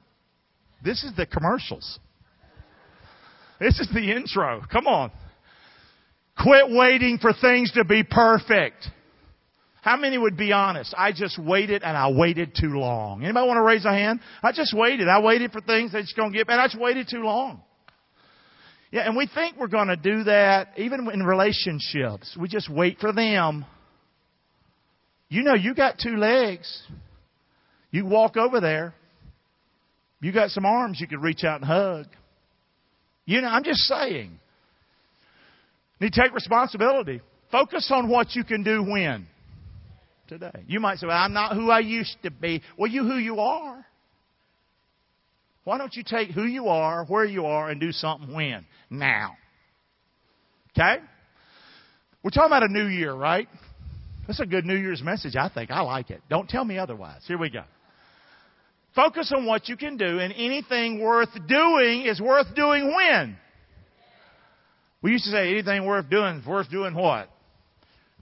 This 0.85 1.03
is 1.03 1.13
the 1.17 1.27
commercials. 1.27 1.99
This 3.59 3.81
is 3.81 3.89
the 3.93 4.13
intro. 4.13 4.63
Come 4.71 4.87
on. 4.87 5.11
Quit 6.41 6.67
waiting 6.69 7.19
for 7.19 7.33
things 7.33 7.73
to 7.73 7.85
be 7.85 8.05
perfect. 8.05 8.89
How 9.83 9.97
many 9.97 10.19
would 10.19 10.37
be 10.37 10.53
honest? 10.53 10.95
I 10.97 11.13
just 11.13 11.39
waited 11.39 11.83
and 11.83 11.97
I 11.97 12.11
waited 12.11 12.57
too 12.59 12.79
long. 12.79 13.25
Anybody 13.25 13.47
want 13.47 13.59
to 13.59 13.63
raise 13.63 13.85
a 13.85 13.93
hand? 13.93 14.21
I 14.43 14.53
just 14.53 14.75
waited. 14.77 15.09
I 15.09 15.21
waited 15.21 15.53
for 15.53 15.61
things 15.61 15.93
that's 15.93 16.13
going 16.13 16.33
to 16.33 16.39
get 16.39 16.47
better. 16.47 16.61
I 16.61 16.67
just 16.67 16.81
waited 16.81 17.09
too 17.09 17.23
long. 17.23 17.63
Yeah, 18.97 19.03
and 19.07 19.17
we 19.17 19.29
think 19.33 19.57
we're 19.57 19.69
going 19.69 19.89
to 19.89 19.97
do 19.97 20.25
that 20.25 20.71
even 20.77 21.09
in 21.13 21.23
relationships. 21.23 22.37
We 22.39 22.49
just 22.49 22.69
wait 22.69 22.99
for 22.99 23.13
them 23.13 23.65
you 25.29 25.43
know 25.43 25.55
you 25.55 25.75
got 25.75 25.99
two 25.99 26.17
legs. 26.17 26.83
You 27.91 28.07
walk 28.07 28.37
over 28.37 28.61
there. 28.61 28.95
You 30.21 30.33
got 30.33 30.51
some 30.51 30.65
arms 30.65 31.01
you 31.01 31.07
could 31.07 31.23
reach 31.23 31.45
out 31.45 31.61
and 31.61 31.65
hug. 31.65 32.07
You 33.25 33.41
know, 33.41 33.49
I'm 33.49 33.65
just 33.65 33.81
saying. 33.81 34.39
You 35.99 36.11
take 36.11 36.33
responsibility. 36.33 37.21
Focus 37.51 37.91
on 37.93 38.09
what 38.09 38.35
you 38.35 38.45
can 38.45 38.63
do 38.63 38.83
when? 38.83 39.27
Today. 40.29 40.65
You 40.67 40.81
might 40.81 40.99
say, 40.99 41.07
well, 41.07 41.17
I'm 41.17 41.33
not 41.33 41.55
who 41.55 41.71
I 41.71 41.81
used 41.81 42.17
to 42.23 42.31
be. 42.31 42.63
Well, 42.77 42.91
you 42.91 43.05
who 43.05 43.17
you 43.17 43.39
are. 43.39 43.86
Why 45.67 45.79
don't 45.79 45.97
you 45.97 46.05
take 46.07 46.31
who 46.31 46.45
you 46.45 46.69
are, 46.69 47.05
where 47.07 47.25
you 47.25 47.47
are, 47.47 47.69
and 47.69 47.81
do 47.81 47.91
something 47.91 48.33
when? 48.33 48.65
Now. 48.89 49.37
Okay? 50.71 51.03
We're 52.23 52.31
talking 52.31 52.57
about 52.57 52.63
a 52.63 52.73
new 52.73 52.87
year, 52.87 53.13
right? 53.13 53.49
That's 54.29 54.39
a 54.39 54.47
good 54.47 54.65
New 54.65 54.77
Year's 54.77 55.03
message, 55.03 55.35
I 55.35 55.49
think. 55.49 55.73
I 55.73 55.81
like 55.81 56.11
it. 56.11 56.23
Don't 56.31 56.49
tell 56.49 56.65
me 56.65 56.79
otherwise. 56.79 57.23
Here 57.27 57.37
we 57.37 57.51
go. 57.51 57.65
Focus 58.95 59.33
on 59.37 59.45
what 59.45 59.69
you 59.69 59.77
can 59.77 59.97
do, 59.97 60.21
and 60.21 60.33
anything 60.37 61.01
worth 61.01 61.31
doing 61.49 62.03
is 62.03 62.21
worth 62.21 62.55
doing 62.55 62.95
when? 62.95 63.37
We 65.03 65.11
used 65.11 65.25
to 65.25 65.33
say 65.33 65.51
anything 65.51 65.85
worth 65.85 66.09
doing 66.09 66.37
is 66.37 66.47
worth 66.47 66.71
doing 66.71 66.95
what? 66.95 67.29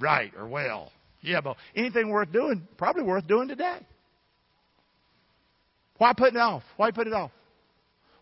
Right 0.01 0.33
or 0.35 0.49
well. 0.49 0.91
Yeah, 1.21 1.43
but 1.43 1.59
anything 1.77 2.09
worth 2.09 2.33
doing, 2.33 2.67
probably 2.79 3.03
worth 3.03 3.27
doing 3.27 3.49
today. 3.49 3.81
Why 5.99 6.13
put 6.17 6.35
it 6.35 6.39
off? 6.39 6.63
Why 6.77 6.91
put 6.91 7.07
it 7.07 7.13
off? 7.13 7.31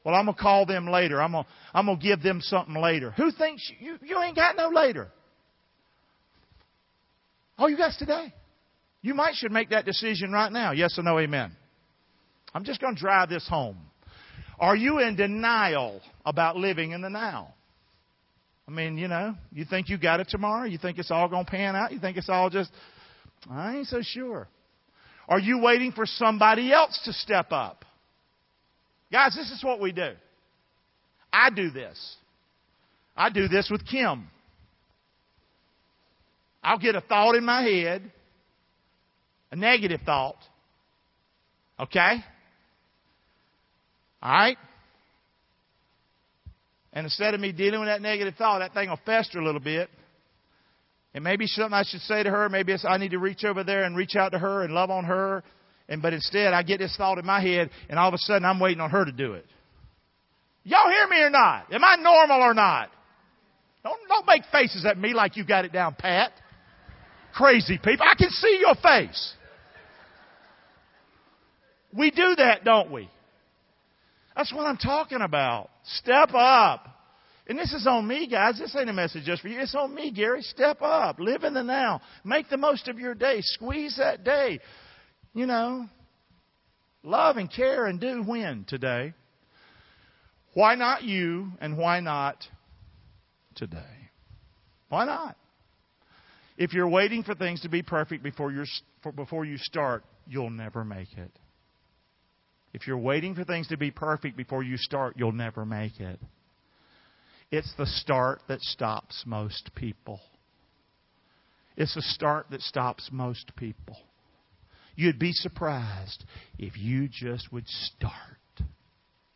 Well, 0.04 0.14
I'm 0.14 0.26
gonna 0.26 0.36
call 0.36 0.66
them 0.66 0.88
later. 0.88 1.22
I'm 1.22 1.32
gonna 1.32 1.46
I'm 1.72 1.86
gonna 1.86 1.98
give 1.98 2.22
them 2.22 2.40
something 2.40 2.74
later. 2.74 3.12
Who 3.12 3.30
thinks 3.30 3.70
you 3.78 3.98
you 4.02 4.18
ain't 4.20 4.36
got 4.36 4.56
no 4.56 4.68
later? 4.68 5.08
All 7.58 7.70
you 7.70 7.76
got's 7.76 7.98
today. 7.98 8.34
You 9.00 9.14
might 9.14 9.34
should 9.34 9.52
make 9.52 9.70
that 9.70 9.84
decision 9.84 10.32
right 10.32 10.50
now. 10.50 10.72
Yes 10.72 10.98
or 10.98 11.02
no, 11.02 11.18
amen. 11.18 11.52
I'm 12.54 12.64
just 12.64 12.80
gonna 12.80 12.96
drive 12.96 13.28
this 13.28 13.46
home. 13.48 13.76
Are 14.58 14.76
you 14.76 15.00
in 15.00 15.16
denial 15.16 16.00
about 16.24 16.56
living 16.56 16.92
in 16.92 17.00
the 17.00 17.10
now? 17.10 17.54
I 18.66 18.70
mean, 18.70 18.96
you 18.96 19.08
know, 19.08 19.34
you 19.52 19.64
think 19.64 19.88
you 19.88 19.98
got 19.98 20.20
it 20.20 20.28
tomorrow? 20.28 20.66
You 20.66 20.78
think 20.78 20.98
it's 20.98 21.10
all 21.10 21.28
going 21.28 21.44
to 21.44 21.50
pan 21.50 21.74
out? 21.74 21.92
You 21.92 21.98
think 21.98 22.16
it's 22.16 22.28
all 22.28 22.48
just, 22.48 22.70
I 23.50 23.76
ain't 23.76 23.88
so 23.88 24.00
sure. 24.02 24.48
Are 25.28 25.38
you 25.38 25.60
waiting 25.60 25.92
for 25.92 26.06
somebody 26.06 26.72
else 26.72 27.00
to 27.04 27.12
step 27.12 27.52
up? 27.52 27.84
Guys, 29.10 29.34
this 29.34 29.50
is 29.50 29.62
what 29.62 29.80
we 29.80 29.92
do. 29.92 30.12
I 31.32 31.50
do 31.50 31.70
this. 31.70 32.16
I 33.16 33.30
do 33.30 33.48
this 33.48 33.68
with 33.70 33.86
Kim. 33.86 34.28
I'll 36.62 36.78
get 36.78 36.94
a 36.94 37.00
thought 37.00 37.34
in 37.34 37.44
my 37.44 37.62
head, 37.62 38.10
a 39.50 39.56
negative 39.56 40.00
thought. 40.04 40.36
Okay? 41.78 42.16
All 44.22 44.32
right? 44.32 44.56
And 46.92 47.04
instead 47.04 47.34
of 47.34 47.40
me 47.40 47.52
dealing 47.52 47.80
with 47.80 47.88
that 47.88 48.02
negative 48.02 48.34
thought, 48.36 48.60
that 48.60 48.74
thing 48.74 48.88
will 48.88 49.00
fester 49.04 49.38
a 49.40 49.44
little 49.44 49.60
bit. 49.60 49.88
And 51.14 51.22
maybe 51.22 51.46
something 51.46 51.74
I 51.74 51.82
should 51.82 52.00
say 52.02 52.22
to 52.22 52.30
her. 52.30 52.48
Maybe 52.48 52.74
I 52.84 52.96
need 52.96 53.10
to 53.10 53.18
reach 53.18 53.44
over 53.44 53.64
there 53.64 53.84
and 53.84 53.96
reach 53.96 54.16
out 54.16 54.32
to 54.32 54.38
her 54.38 54.62
and 54.62 54.72
love 54.72 54.90
on 54.90 55.04
her. 55.04 55.42
And 55.88 56.00
but 56.00 56.12
instead, 56.14 56.54
I 56.54 56.62
get 56.62 56.78
this 56.78 56.96
thought 56.96 57.18
in 57.18 57.26
my 57.26 57.40
head, 57.40 57.70
and 57.90 57.98
all 57.98 58.08
of 58.08 58.14
a 58.14 58.18
sudden, 58.18 58.44
I'm 58.44 58.60
waiting 58.60 58.80
on 58.80 58.90
her 58.90 59.04
to 59.04 59.12
do 59.12 59.34
it. 59.34 59.44
Y'all 60.64 60.88
hear 60.88 61.08
me 61.08 61.20
or 61.20 61.30
not? 61.30 61.72
Am 61.72 61.84
I 61.84 61.96
normal 61.96 62.40
or 62.40 62.54
not? 62.54 62.90
Don't 63.82 63.98
don't 64.08 64.26
make 64.26 64.42
faces 64.52 64.86
at 64.86 64.96
me 64.96 65.12
like 65.12 65.36
you 65.36 65.44
got 65.44 65.64
it 65.64 65.72
down 65.72 65.94
pat. 65.98 66.32
Crazy 67.34 67.78
people. 67.78 68.06
I 68.08 68.14
can 68.16 68.30
see 68.30 68.58
your 68.60 68.76
face. 68.76 69.34
We 71.96 72.10
do 72.10 72.34
that, 72.36 72.64
don't 72.64 72.90
we? 72.90 73.10
That's 74.36 74.52
what 74.52 74.66
I'm 74.66 74.76
talking 74.76 75.20
about. 75.20 75.68
Step 75.84 76.30
up. 76.34 76.88
And 77.46 77.58
this 77.58 77.72
is 77.72 77.86
on 77.86 78.06
me, 78.06 78.28
guys. 78.28 78.58
This 78.58 78.74
ain't 78.76 78.88
a 78.88 78.92
message 78.92 79.24
just 79.24 79.42
for 79.42 79.48
you. 79.48 79.60
It's 79.60 79.74
on 79.74 79.94
me, 79.94 80.12
Gary. 80.12 80.42
Step 80.42 80.80
up. 80.80 81.18
Live 81.18 81.42
in 81.42 81.54
the 81.54 81.62
now. 81.62 82.00
Make 82.24 82.48
the 82.48 82.56
most 82.56 82.88
of 82.88 82.98
your 82.98 83.14
day. 83.14 83.38
Squeeze 83.40 83.96
that 83.98 84.22
day. 84.22 84.60
You 85.34 85.46
know, 85.46 85.86
love 87.02 87.36
and 87.38 87.52
care 87.52 87.86
and 87.86 88.00
do 88.00 88.22
when 88.22 88.64
today. 88.68 89.14
Why 90.54 90.74
not 90.74 91.02
you 91.02 91.52
and 91.60 91.76
why 91.76 92.00
not 92.00 92.36
today? 93.56 93.80
Why 94.88 95.04
not? 95.06 95.36
If 96.58 96.74
you're 96.74 96.88
waiting 96.88 97.22
for 97.22 97.34
things 97.34 97.62
to 97.62 97.68
be 97.68 97.82
perfect 97.82 98.22
before, 98.22 98.52
you 98.52 98.64
before 99.16 99.44
you 99.44 99.56
start, 99.58 100.04
you'll 100.28 100.50
never 100.50 100.84
make 100.84 101.08
it. 101.16 101.30
If 102.74 102.86
you're 102.86 102.98
waiting 102.98 103.34
for 103.34 103.44
things 103.44 103.68
to 103.68 103.76
be 103.76 103.90
perfect 103.90 104.36
before 104.36 104.62
you 104.62 104.76
start, 104.76 105.14
you'll 105.16 105.32
never 105.32 105.64
make 105.64 105.98
it. 105.98 106.20
It's 107.52 107.72
the 107.76 107.86
start 107.86 108.40
that 108.48 108.62
stops 108.62 109.24
most 109.26 109.72
people. 109.74 110.20
It's 111.76 111.94
the 111.94 112.00
start 112.00 112.46
that 112.50 112.62
stops 112.62 113.10
most 113.12 113.54
people. 113.56 113.98
You'd 114.96 115.18
be 115.18 115.32
surprised 115.32 116.24
if 116.58 116.78
you 116.78 117.08
just 117.08 117.52
would 117.52 117.68
start. 117.68 118.14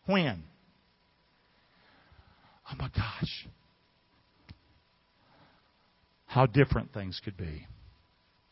When? 0.07 0.45
Oh 2.73 2.77
my 2.79 2.89
gosh. 2.89 3.47
How 6.25 6.47
different 6.47 6.95
things 6.95 7.21
could 7.23 7.37
be. 7.37 7.67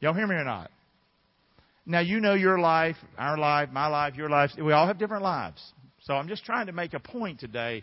Y'all 0.01 0.13
hear 0.13 0.27
me 0.27 0.35
or 0.35 0.45
not? 0.45 0.71
Now, 1.87 2.01
you 2.01 2.21
know 2.21 2.35
your 2.35 2.59
life, 2.59 2.97
our 3.17 3.39
life, 3.39 3.71
my 3.73 3.87
life, 3.87 4.15
your 4.15 4.29
life. 4.29 4.51
We 4.63 4.73
all 4.73 4.87
have 4.87 4.99
different 4.99 5.23
lives. 5.23 5.63
So 6.03 6.13
I'm 6.13 6.29
just 6.29 6.45
trying 6.45 6.67
to 6.67 6.73
make 6.73 6.93
a 6.93 7.01
point 7.01 7.41
today 7.41 7.83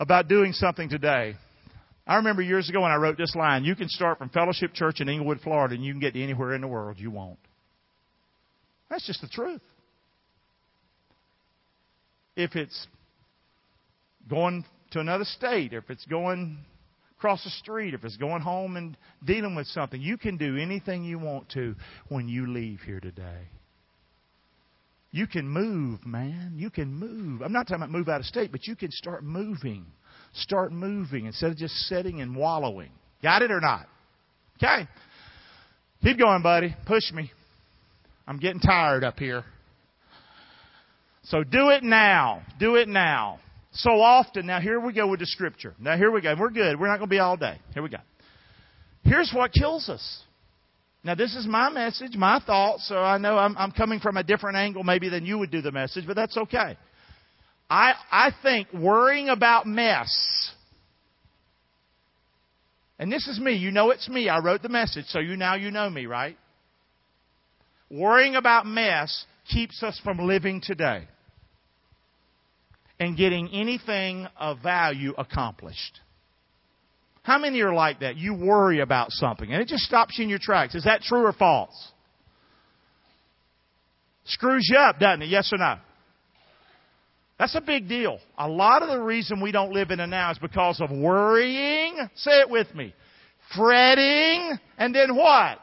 about 0.00 0.26
doing 0.26 0.52
something 0.52 0.88
today. 0.88 1.36
I 2.06 2.16
remember 2.16 2.42
years 2.42 2.68
ago 2.68 2.80
when 2.80 2.90
I 2.90 2.96
wrote 2.96 3.18
this 3.18 3.36
line 3.36 3.62
you 3.62 3.76
can 3.76 3.88
start 3.88 4.18
from 4.18 4.30
Fellowship 4.30 4.72
Church 4.72 5.00
in 5.00 5.08
Englewood, 5.08 5.40
Florida, 5.42 5.74
and 5.76 5.84
you 5.84 5.92
can 5.92 6.00
get 6.00 6.14
to 6.14 6.22
anywhere 6.22 6.54
in 6.54 6.62
the 6.62 6.66
world 6.66 6.98
you 6.98 7.10
want. 7.10 7.38
That's 8.88 9.06
just 9.06 9.20
the 9.20 9.28
truth. 9.28 9.60
If 12.34 12.56
it's 12.56 12.88
going 14.28 14.64
to 14.92 15.00
another 15.00 15.24
state, 15.24 15.72
if 15.74 15.88
it's 15.90 16.06
going 16.06 16.58
across 17.18 17.44
the 17.44 17.50
street, 17.50 17.92
if 17.92 18.02
it's 18.02 18.16
going 18.16 18.40
home 18.40 18.76
and 18.76 18.96
dealing 19.24 19.54
with 19.54 19.66
something, 19.66 20.00
you 20.00 20.16
can 20.16 20.38
do 20.38 20.56
anything 20.56 21.04
you 21.04 21.18
want 21.18 21.50
to 21.50 21.76
when 22.08 22.28
you 22.28 22.50
leave 22.50 22.80
here 22.80 23.00
today. 23.00 23.42
You 25.12 25.26
can 25.26 25.48
move, 25.48 26.06
man. 26.06 26.54
You 26.56 26.70
can 26.70 26.92
move. 26.92 27.42
I'm 27.42 27.52
not 27.52 27.66
talking 27.66 27.82
about 27.82 27.90
move 27.90 28.08
out 28.08 28.20
of 28.20 28.26
state, 28.26 28.52
but 28.52 28.66
you 28.66 28.76
can 28.76 28.90
start 28.92 29.24
moving. 29.24 29.86
Start 30.34 30.72
moving 30.72 31.26
instead 31.26 31.50
of 31.50 31.56
just 31.56 31.74
sitting 31.88 32.20
and 32.20 32.36
wallowing. 32.36 32.90
Got 33.22 33.42
it 33.42 33.50
or 33.50 33.60
not? 33.60 33.86
Okay. 34.56 34.88
Keep 36.02 36.18
going, 36.18 36.42
buddy. 36.42 36.76
Push 36.86 37.10
me. 37.12 37.30
I'm 38.26 38.38
getting 38.38 38.60
tired 38.60 39.02
up 39.02 39.18
here. 39.18 39.44
So 41.24 41.42
do 41.42 41.70
it 41.70 41.82
now. 41.82 42.42
Do 42.58 42.76
it 42.76 42.88
now 42.88 43.40
so 43.72 43.90
often, 44.00 44.46
now 44.46 44.60
here 44.60 44.80
we 44.80 44.92
go 44.92 45.06
with 45.06 45.20
the 45.20 45.26
scripture. 45.26 45.74
Now 45.78 45.96
here 45.96 46.10
we 46.10 46.20
go. 46.20 46.34
We're 46.38 46.50
good. 46.50 46.78
We're 46.78 46.88
not 46.88 46.98
going 46.98 47.08
to 47.08 47.14
be 47.14 47.20
all 47.20 47.36
day. 47.36 47.58
Here 47.72 47.82
we 47.82 47.88
go. 47.88 47.98
Here's 49.04 49.32
what 49.34 49.52
kills 49.52 49.88
us. 49.88 50.22
Now 51.02 51.14
this 51.14 51.34
is 51.34 51.46
my 51.46 51.70
message, 51.70 52.14
my 52.14 52.40
thoughts, 52.40 52.86
so 52.88 52.96
I 52.98 53.16
know 53.18 53.38
I'm, 53.38 53.56
I'm 53.56 53.72
coming 53.72 54.00
from 54.00 54.16
a 54.16 54.22
different 54.22 54.56
angle 54.56 54.84
maybe 54.84 55.08
than 55.08 55.24
you 55.24 55.38
would 55.38 55.50
do 55.50 55.62
the 55.62 55.72
message, 55.72 56.06
but 56.06 56.14
that's 56.14 56.36
okay. 56.36 56.76
I, 57.70 57.94
I 58.10 58.32
think 58.42 58.68
worrying 58.72 59.28
about 59.28 59.66
mess, 59.66 60.52
and 62.98 63.10
this 63.10 63.26
is 63.28 63.40
me, 63.40 63.52
you 63.52 63.70
know 63.70 63.90
it's 63.90 64.08
me, 64.08 64.28
I 64.28 64.40
wrote 64.40 64.60
the 64.62 64.68
message, 64.68 65.06
so 65.06 65.20
you 65.20 65.36
now 65.36 65.54
you 65.54 65.70
know 65.70 65.88
me, 65.88 66.04
right? 66.04 66.36
Worrying 67.90 68.36
about 68.36 68.66
mess 68.66 69.24
keeps 69.50 69.82
us 69.82 69.98
from 70.04 70.18
living 70.18 70.60
today 70.60 71.08
and 72.98 73.16
getting 73.16 73.48
anything 73.52 74.28
of 74.36 74.62
value 74.62 75.14
accomplished. 75.16 76.00
How 77.22 77.38
many 77.38 77.60
are 77.60 77.72
like 77.74 78.00
that? 78.00 78.16
You 78.16 78.34
worry 78.34 78.80
about 78.80 79.10
something 79.10 79.52
and 79.52 79.60
it 79.60 79.68
just 79.68 79.84
stops 79.84 80.18
you 80.18 80.24
in 80.24 80.30
your 80.30 80.38
tracks. 80.40 80.74
Is 80.74 80.84
that 80.84 81.02
true 81.02 81.24
or 81.24 81.32
false? 81.32 81.92
Screws 84.24 84.68
you 84.70 84.78
up, 84.78 84.98
doesn't 84.98 85.22
it? 85.22 85.28
Yes 85.28 85.52
or 85.52 85.58
no? 85.58 85.76
That's 87.38 87.54
a 87.54 87.60
big 87.60 87.88
deal. 87.88 88.18
A 88.36 88.48
lot 88.48 88.82
of 88.82 88.88
the 88.88 89.00
reason 89.00 89.40
we 89.40 89.50
don't 89.50 89.72
live 89.72 89.90
in 89.90 89.98
the 89.98 90.06
now 90.06 90.30
is 90.30 90.38
because 90.38 90.80
of 90.80 90.90
worrying. 90.90 91.96
Say 92.16 92.40
it 92.40 92.50
with 92.50 92.74
me. 92.74 92.94
Fretting, 93.56 94.58
and 94.76 94.94
then 94.94 95.16
what? 95.16 95.58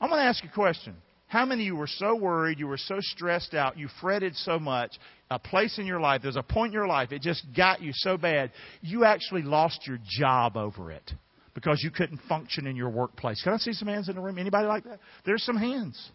I'm 0.00 0.10
going 0.10 0.20
to 0.20 0.26
ask 0.26 0.42
you 0.42 0.50
a 0.50 0.52
question. 0.52 0.94
How 1.28 1.44
many 1.44 1.62
of 1.62 1.66
you 1.66 1.76
were 1.76 1.86
so 1.86 2.16
worried, 2.16 2.58
you 2.58 2.66
were 2.66 2.78
so 2.78 2.96
stressed 3.00 3.54
out, 3.54 3.78
you 3.78 3.88
fretted 4.00 4.34
so 4.34 4.58
much, 4.58 4.98
a 5.30 5.38
place 5.38 5.78
in 5.78 5.86
your 5.86 6.00
life, 6.00 6.22
there's 6.22 6.36
a 6.36 6.42
point 6.42 6.68
in 6.68 6.72
your 6.72 6.86
life, 6.86 7.12
it 7.12 7.20
just 7.20 7.44
got 7.54 7.82
you 7.82 7.92
so 7.94 8.16
bad, 8.16 8.50
you 8.80 9.04
actually 9.04 9.42
lost 9.42 9.86
your 9.86 9.98
job 10.08 10.56
over 10.56 10.90
it 10.90 11.12
because 11.54 11.80
you 11.82 11.90
couldn't 11.90 12.20
function 12.28 12.66
in 12.66 12.76
your 12.76 12.88
workplace. 12.88 13.42
Can 13.42 13.52
I 13.52 13.58
see 13.58 13.72
some 13.72 13.88
hands 13.88 14.08
in 14.08 14.14
the 14.14 14.22
room? 14.22 14.38
Anybody 14.38 14.66
like 14.66 14.84
that? 14.84 15.00
There's 15.26 15.42
some 15.42 15.56
hands. 15.56 16.10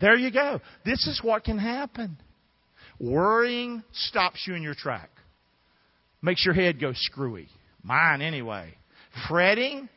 There 0.00 0.16
you 0.16 0.32
go. 0.32 0.60
This 0.84 1.06
is 1.06 1.20
what 1.22 1.44
can 1.44 1.58
happen. 1.58 2.16
Worrying 2.98 3.84
stops 3.92 4.44
you 4.46 4.54
in 4.54 4.62
your 4.62 4.74
track. 4.74 5.10
Makes 6.22 6.44
your 6.44 6.54
head 6.54 6.80
go 6.80 6.92
screwy. 6.94 7.48
Mine 7.82 8.22
anyway. 8.22 8.74
Fretting 9.28 9.88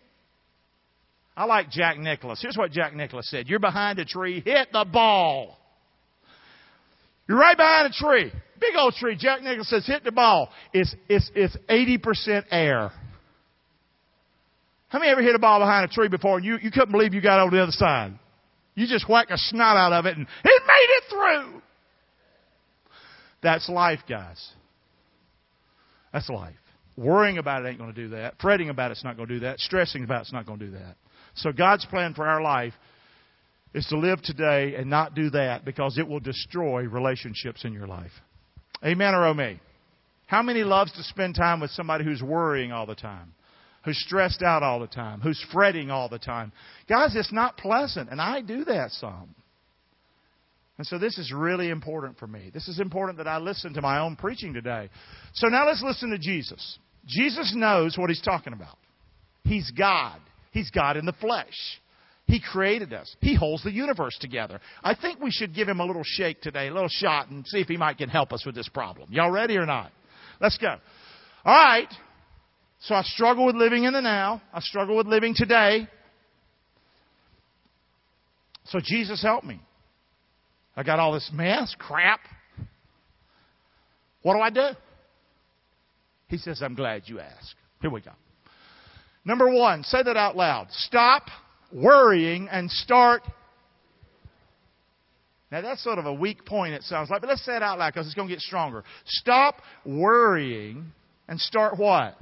I 1.36 1.46
like 1.46 1.70
Jack 1.70 1.98
Nicklaus. 1.98 2.41
Here's 2.41 2.58
what 2.58 2.72
Jack 2.72 2.94
Nicklaus 2.94 3.30
said. 3.30 3.48
You're 3.48 3.60
behind 3.60 4.00
a 4.00 4.06
tree, 4.06 4.41
hit 4.41 4.70
the 4.72 4.86
ball. 4.86 5.58
You're 7.28 7.39
right 7.39 7.56
behind 7.56 7.94
a 7.94 7.98
tree. 7.98 8.32
Big 8.60 8.76
old 8.78 8.94
tree. 8.94 9.15
Jack 9.17 9.41
Nicklaus 9.41 9.70
says, 9.70 9.86
hit 9.86 10.04
the 10.04 10.12
ball. 10.12 10.50
It's, 10.74 10.94
it's, 11.08 11.32
it's 11.34 11.56
80% 11.70 12.44
air. 12.52 12.91
How 14.89 15.00
many 15.00 15.10
ever 15.10 15.22
hit 15.22 15.34
a 15.34 15.39
ball 15.39 15.60
behind 15.60 15.89
a 15.89 15.94
tree 15.94 16.10
before 16.10 16.38
and 16.38 16.46
you, 16.46 16.58
you 16.62 16.70
couldn't 16.70 16.91
believe 16.91 17.13
you 17.13 17.22
got 17.22 17.39
over 17.39 17.56
the 17.56 17.63
other 17.63 17.72
side? 17.72 18.13
You 18.76 18.88
just 18.88 19.08
whack 19.08 19.28
a 19.30 19.38
snot 19.38 19.78
out 19.78 19.94
of 19.94 20.06
it 20.06 20.17
and 20.17 20.28
it 20.44 20.63
made 20.67 20.88
it 20.89 21.04
through. 21.10 21.62
That's 23.41 23.70
life, 23.70 24.02
guys. 24.08 24.52
That's 26.12 26.30
life. 26.30 26.56
Worrying 26.98 27.38
about 27.38 27.65
it 27.65 27.70
ain't 27.70 27.78
going 27.78 27.94
to 27.94 27.96
do 27.96 28.10
that. 28.10 28.36
Fretting 28.41 28.70
about 28.70 28.91
it's 28.91 29.04
not 29.04 29.15
going 29.15 29.30
to 29.30 29.36
do 29.36 29.39
that. 29.41 29.60
Stressing 29.60 30.04
about 30.04 30.22
it's 30.22 30.34
not 30.34 30.46
going 30.46 30.60
to 30.60 30.65
do 30.65 30.72
that. 30.74 30.98
So 31.36 31.52
God's 31.52 31.86
plan 31.86 32.13
for 32.13 32.28
our 32.28 32.41
life 32.41 32.74
is 33.74 33.86
to 33.88 33.98
live 33.98 34.22
today 34.22 34.76
and 34.76 34.89
not 34.89 35.15
do 35.15 35.30
that 35.32 35.63
because 35.63 35.98
it 35.98 36.08
will 36.08 36.20
destroy 36.20 36.84
relationships 36.84 37.63
in 37.63 37.74
your 37.74 37.88
life. 37.88 38.12
Amen 38.84 39.13
or 39.13 39.26
oh 39.26 39.34
me? 39.34 39.60
How 40.28 40.41
many 40.41 40.63
loves 40.63 40.91
to 40.94 41.04
spend 41.04 41.36
time 41.36 41.60
with 41.60 41.72
somebody 41.72 42.04
who's 42.04 42.22
worrying 42.22 42.72
all 42.72 42.86
the 42.86 42.96
time? 42.96 43.34
Who's 43.84 44.00
stressed 44.06 44.44
out 44.44 44.63
all 44.63 44.80
the 44.80 44.88
time? 44.88 45.22
Who's 45.22 45.44
fretting 45.52 45.89
all 45.89 46.08
the 46.08 46.20
time? 46.20 46.52
Guys, 46.88 47.15
it's 47.15 47.34
not 47.34 47.58
pleasant, 47.58 48.10
and 48.10 48.22
I 48.22 48.41
do 48.41 48.63
that 48.65 48.91
some. 48.91 49.36
And 50.78 50.88
so 50.88 50.98
this 50.98 51.17
is 51.17 51.32
really 51.32 51.70
important 51.70 52.17
for 52.17 52.28
me. 52.28 52.50
This 52.54 52.67
is 52.67 52.80
important 52.80 53.17
that 53.17 53.28
I 53.28 53.38
listen 53.38 53.74
to 53.74 53.82
my 53.82 54.00
own 54.00 54.15
preaching 54.15 54.54
today. 54.54 54.89
So 55.34 55.48
now 55.48 55.67
let's 55.67 55.84
listen 55.84 56.12
to 56.12 56.17
Jesus. 56.17 56.80
Jesus 57.06 57.54
knows 57.56 57.98
what 57.98 58.10
he's 58.10 58.22
talking 58.22 58.54
about. 58.54 58.78
He's 59.44 59.70
God. 59.72 60.20
He's 60.52 60.70
God 60.70 60.98
in 60.98 61.06
the 61.06 61.14
flesh. 61.14 61.56
He 62.28 62.40
created 62.40 62.94
us. 62.94 63.14
He 63.20 63.36
holds 63.36 63.64
the 63.64 63.72
universe 63.72 64.18
together. 64.22 64.62
I 64.84 64.96
think 64.96 65.20
we 65.20 65.32
should 65.32 65.54
give 65.54 65.68
him 65.68 65.80
a 65.80 65.86
little 65.86 66.04
shake 66.06 66.42
today, 66.42 66.68
a 66.68 66.74
little 66.74 66.90
shot, 66.90 67.30
and 67.30 67.46
see 67.48 67.60
if 67.60 67.68
he 67.68 67.78
might 67.78 67.98
can 67.98 68.10
help 68.10 68.32
us 68.32 68.46
with 68.46 68.56
this 68.56 68.70
problem. 68.70 69.10
Y'all 69.12 69.32
ready 69.32 69.58
or 69.58 69.66
not? 69.66 69.92
Let's 70.40 70.58
go. 70.58 70.76
All 71.44 71.54
right. 71.54 71.92
So 72.82 72.96
I 72.96 73.02
struggle 73.04 73.46
with 73.46 73.56
living 73.56 73.84
in 73.84 73.94
the 73.94 74.02
now. 74.02 74.42
I 74.54 74.60
struggle 74.62 74.98
with 74.98 75.08
living 75.08 75.34
today. 75.36 75.88
So 78.66 78.80
Jesus 78.82 79.22
help 79.22 79.44
me. 79.44 79.60
I 80.76 80.84
got 80.84 81.00
all 81.00 81.14
this 81.14 81.30
mess, 81.34 81.76
crap. 81.78 82.22
What 84.22 84.36
do 84.36 84.40
I 84.40 84.50
do? 84.50 84.78
He 86.28 86.38
says, 86.38 86.62
I'm 86.64 86.76
glad 86.76 87.04
you 87.06 87.20
asked. 87.20 87.56
Here 87.82 87.92
we 87.92 88.02
go. 88.02 88.12
Number 89.24 89.50
one, 89.50 89.84
say 89.84 90.02
that 90.04 90.18
out 90.18 90.36
loud. 90.36 90.68
Stop 90.72 91.24
worrying 91.72 92.48
and 92.50 92.70
start. 92.70 93.22
Now 95.52 95.62
that's 95.62 95.84
sort 95.84 96.00
of 96.00 96.06
a 96.06 96.14
weak 96.14 96.46
point, 96.46 96.74
it 96.74 96.84
sounds 96.84 97.10
like, 97.10 97.22
but 97.22 97.30
let's 97.30 97.46
say 97.46 97.56
it 97.56 97.64
out 97.64 97.78
loud 97.78 97.94
because 97.94 98.08
it's 98.08 98.16
going 98.16 98.30
to 98.30 98.34
get 98.34 98.42
stronger. 98.42 98.84
Stop 99.06 99.56
worrying 99.86 100.92
and 101.28 101.40
start 101.40 101.78
what? 101.78 102.18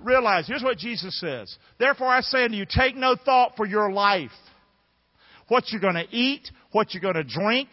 Realize, 0.00 0.46
here's 0.46 0.62
what 0.62 0.78
Jesus 0.78 1.18
says. 1.20 1.56
Therefore 1.78 2.08
I 2.08 2.20
say 2.20 2.44
unto 2.44 2.56
you, 2.56 2.66
take 2.68 2.96
no 2.96 3.16
thought 3.16 3.52
for 3.56 3.66
your 3.66 3.92
life. 3.92 4.30
What 5.48 5.70
you're 5.70 5.80
going 5.80 5.94
to 5.94 6.08
eat, 6.10 6.50
what 6.72 6.92
you're 6.92 7.00
going 7.00 7.14
to 7.14 7.24
drink, 7.24 7.68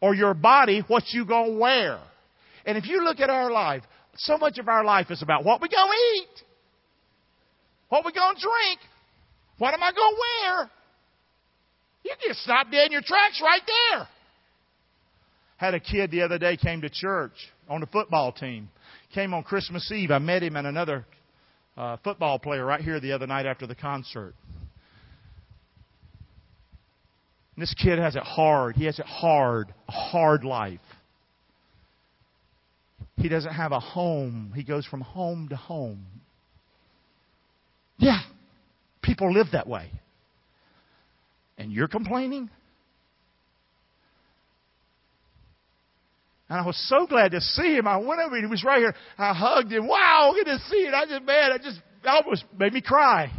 or 0.00 0.14
your 0.14 0.34
body, 0.34 0.82
what 0.88 1.04
you're 1.12 1.26
going 1.26 1.52
to 1.52 1.58
wear. 1.58 2.00
And 2.64 2.78
if 2.78 2.86
you 2.86 3.04
look 3.04 3.20
at 3.20 3.28
our 3.28 3.50
life, 3.50 3.82
so 4.16 4.38
much 4.38 4.58
of 4.58 4.68
our 4.68 4.84
life 4.84 5.10
is 5.10 5.22
about 5.22 5.44
what 5.44 5.60
we 5.60 5.68
going 5.68 5.88
to 5.88 6.22
eat, 6.22 6.44
what 7.90 8.04
we 8.06 8.12
going 8.12 8.34
to 8.34 8.40
drink, 8.40 8.80
what 9.58 9.74
am 9.74 9.82
I 9.82 9.92
going 9.92 10.14
to 10.14 10.20
wear? 10.20 10.70
You 12.04 12.14
can 12.24 12.34
stop 12.34 12.70
dead 12.70 12.86
in 12.86 12.92
your 12.92 13.02
tracks 13.02 13.42
right 13.44 13.60
there. 13.66 14.08
Had 15.58 15.74
a 15.74 15.80
kid 15.80 16.10
the 16.10 16.22
other 16.22 16.38
day 16.38 16.56
came 16.56 16.80
to 16.80 16.88
church 16.88 17.32
on 17.68 17.82
the 17.82 17.86
football 17.86 18.32
team. 18.32 18.70
Came 19.14 19.34
on 19.34 19.42
Christmas 19.42 19.90
Eve. 19.92 20.10
I 20.10 20.18
met 20.18 20.42
him 20.42 20.56
and 20.56 20.66
another 20.66 21.04
uh, 21.76 21.98
football 22.02 22.38
player 22.38 22.64
right 22.64 22.80
here 22.80 23.00
the 23.00 23.12
other 23.12 23.26
night 23.26 23.44
after 23.44 23.66
the 23.66 23.74
concert. 23.74 24.34
And 27.56 27.62
this 27.62 27.74
kid 27.74 27.98
has 27.98 28.16
it 28.16 28.22
hard. 28.22 28.76
He 28.76 28.86
has 28.86 28.98
it 28.98 29.04
hard, 29.04 29.74
a 29.88 29.92
hard 29.92 30.44
life. 30.44 30.80
He 33.16 33.28
doesn't 33.28 33.52
have 33.52 33.72
a 33.72 33.80
home. 33.80 34.52
He 34.54 34.62
goes 34.62 34.86
from 34.86 35.02
home 35.02 35.48
to 35.50 35.56
home. 35.56 36.06
Yeah, 38.00 38.20
People 39.02 39.32
live 39.32 39.48
that 39.52 39.66
way. 39.66 39.90
And 41.58 41.72
you're 41.72 41.88
complaining? 41.88 42.50
And 46.48 46.60
I 46.60 46.66
was 46.66 46.76
so 46.88 47.06
glad 47.06 47.32
to 47.32 47.40
see 47.40 47.76
him. 47.76 47.86
I 47.86 47.96
went 47.96 48.20
over 48.20 48.34
and 48.34 48.44
he 48.44 48.50
was 48.50 48.64
right 48.64 48.78
here. 48.78 48.94
I 49.18 49.32
hugged 49.34 49.72
him. 49.72 49.86
Wow, 49.86 50.32
good 50.34 50.46
to 50.46 50.58
see 50.70 50.76
it. 50.76 50.94
I 50.94 51.06
just, 51.06 51.24
man, 51.24 51.52
I 51.52 51.58
just 51.58 51.80
almost 52.06 52.44
made 52.58 52.72
me 52.72 52.80
cry. 52.80 53.30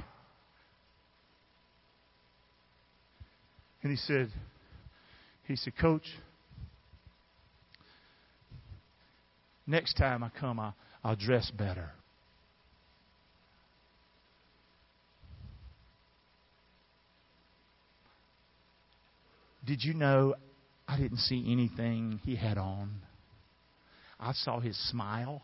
And 3.84 3.92
he 3.92 3.98
said, 3.98 4.30
he 5.48 5.56
said, 5.56 5.74
Coach, 5.80 6.06
next 9.66 9.94
time 9.96 10.24
I 10.24 10.30
come, 10.40 10.60
I, 10.60 10.74
I'll 11.04 11.16
dress 11.16 11.52
better. 11.52 11.92
Did 19.66 19.84
you 19.84 19.94
know 19.94 20.36
I 20.88 20.98
didn't 20.98 21.20
see 21.20 21.52
anything 21.52 22.20
he 22.24 22.36
had 22.36 22.58
on? 22.58 22.92
I 24.20 24.34
saw 24.34 24.60
his 24.60 24.78
smile. 24.90 25.42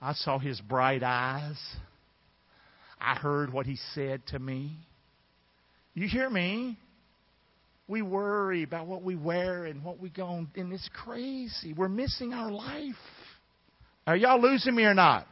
I 0.00 0.14
saw 0.14 0.38
his 0.38 0.60
bright 0.60 1.02
eyes. 1.02 1.58
I 3.00 3.14
heard 3.14 3.52
what 3.52 3.66
he 3.66 3.76
said 3.94 4.26
to 4.28 4.38
me. 4.38 4.76
You 5.94 6.08
hear 6.08 6.30
me? 6.30 6.78
We 7.88 8.02
worry 8.02 8.62
about 8.62 8.86
what 8.86 9.02
we 9.02 9.16
wear 9.16 9.64
and 9.64 9.82
what 9.82 9.98
we 9.98 10.10
go 10.10 10.26
on, 10.26 10.50
and 10.54 10.72
it's 10.72 10.88
crazy. 10.94 11.72
We're 11.72 11.88
missing 11.88 12.32
our 12.32 12.50
life. 12.50 12.94
Are 14.06 14.16
y'all 14.16 14.40
losing 14.40 14.74
me 14.74 14.84
or 14.84 14.94
not? 14.94 15.26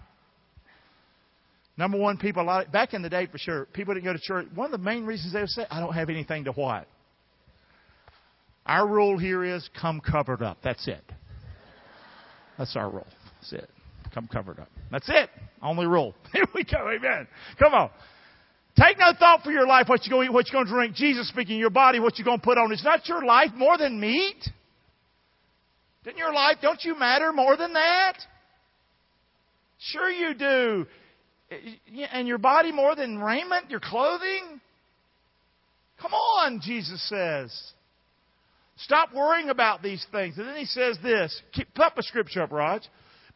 Number 1.77 1.97
one, 1.97 2.19
people 2.19 2.45
back 2.73 2.95
in 2.95 3.03
the 3.03 3.09
day 3.09 3.27
for 3.27 3.39
sure, 3.39 3.67
people 3.67 3.95
didn't 3.95 4.07
go 4.07 4.13
to 4.13 4.19
church. 4.19 4.49
One 4.55 4.67
of 4.67 4.73
the 4.73 4.85
main 4.85 5.07
reasons 5.07 5.33
they 5.33 5.41
would 5.41 5.49
say, 5.51 5.67
"I 5.71 5.79
don't 5.79 5.95
have 5.95 6.11
anything 6.11 6.45
to 6.45 6.53
what." 6.53 6.89
Our 8.69 8.87
rule 8.87 9.19
here 9.19 9.43
is 9.43 9.69
come 9.81 10.01
covered 10.01 10.43
up. 10.43 10.59
That's 10.63 10.87
it. 10.87 11.03
That's 12.59 12.77
our 12.77 12.91
rule. 12.91 13.07
That's 13.41 13.65
it. 13.65 13.71
Come 14.13 14.29
covered 14.29 14.61
up. 14.61 14.69
That's 14.91 15.09
it. 15.09 15.31
Only 15.63 15.87
rule. 15.87 16.15
Here 16.33 16.45
we 16.55 16.65
go. 16.65 16.91
Amen. 16.91 17.27
Come 17.59 17.73
on. 17.73 17.91
Take 18.77 18.99
no 18.99 19.13
thought 19.19 19.43
for 19.43 19.51
your 19.51 19.67
life, 19.67 19.89
what 19.89 20.07
you're 20.07 20.17
going 20.17 20.27
to 20.27 20.31
eat, 20.31 20.35
what 20.35 20.53
you're 20.53 20.63
going 20.63 20.67
to 20.67 20.73
drink. 20.73 20.95
Jesus 20.95 21.29
speaking, 21.29 21.59
your 21.59 21.71
body, 21.71 21.99
what 21.99 22.19
you're 22.19 22.25
going 22.25 22.39
to 22.39 22.45
put 22.45 22.59
on. 22.59 22.73
Is 22.73 22.85
not 22.85 23.09
your 23.09 23.25
life 23.25 23.51
more 23.57 23.77
than 23.77 23.99
meat. 23.99 24.51
Didn't 26.05 26.19
your 26.19 26.33
life, 26.33 26.57
don't 26.63 26.83
you 26.85 26.97
matter 26.99 27.33
more 27.33 27.57
than 27.57 27.73
that? 27.73 28.19
Sure 29.79 30.11
you 30.11 30.35
do. 30.35 30.87
And 32.13 32.29
your 32.29 32.39
body 32.39 32.73
more 32.73 32.95
than 32.95 33.19
raiment, 33.19 33.71
your 33.71 33.81
clothing? 33.81 34.61
Come 36.01 36.13
on, 36.13 36.61
Jesus 36.63 37.07
says. 37.09 37.73
Stop 38.79 39.13
worrying 39.15 39.49
about 39.49 39.83
these 39.83 40.07
things. 40.13 40.39
And 40.39 40.47
then 40.47 40.57
he 40.57 40.65
says 40.65 40.99
this. 41.03 41.43
Keep, 41.53 41.79
up 41.81 41.99
a 41.99 42.03
scripture 42.03 42.43
up, 42.43 42.53
Raj. 42.53 42.83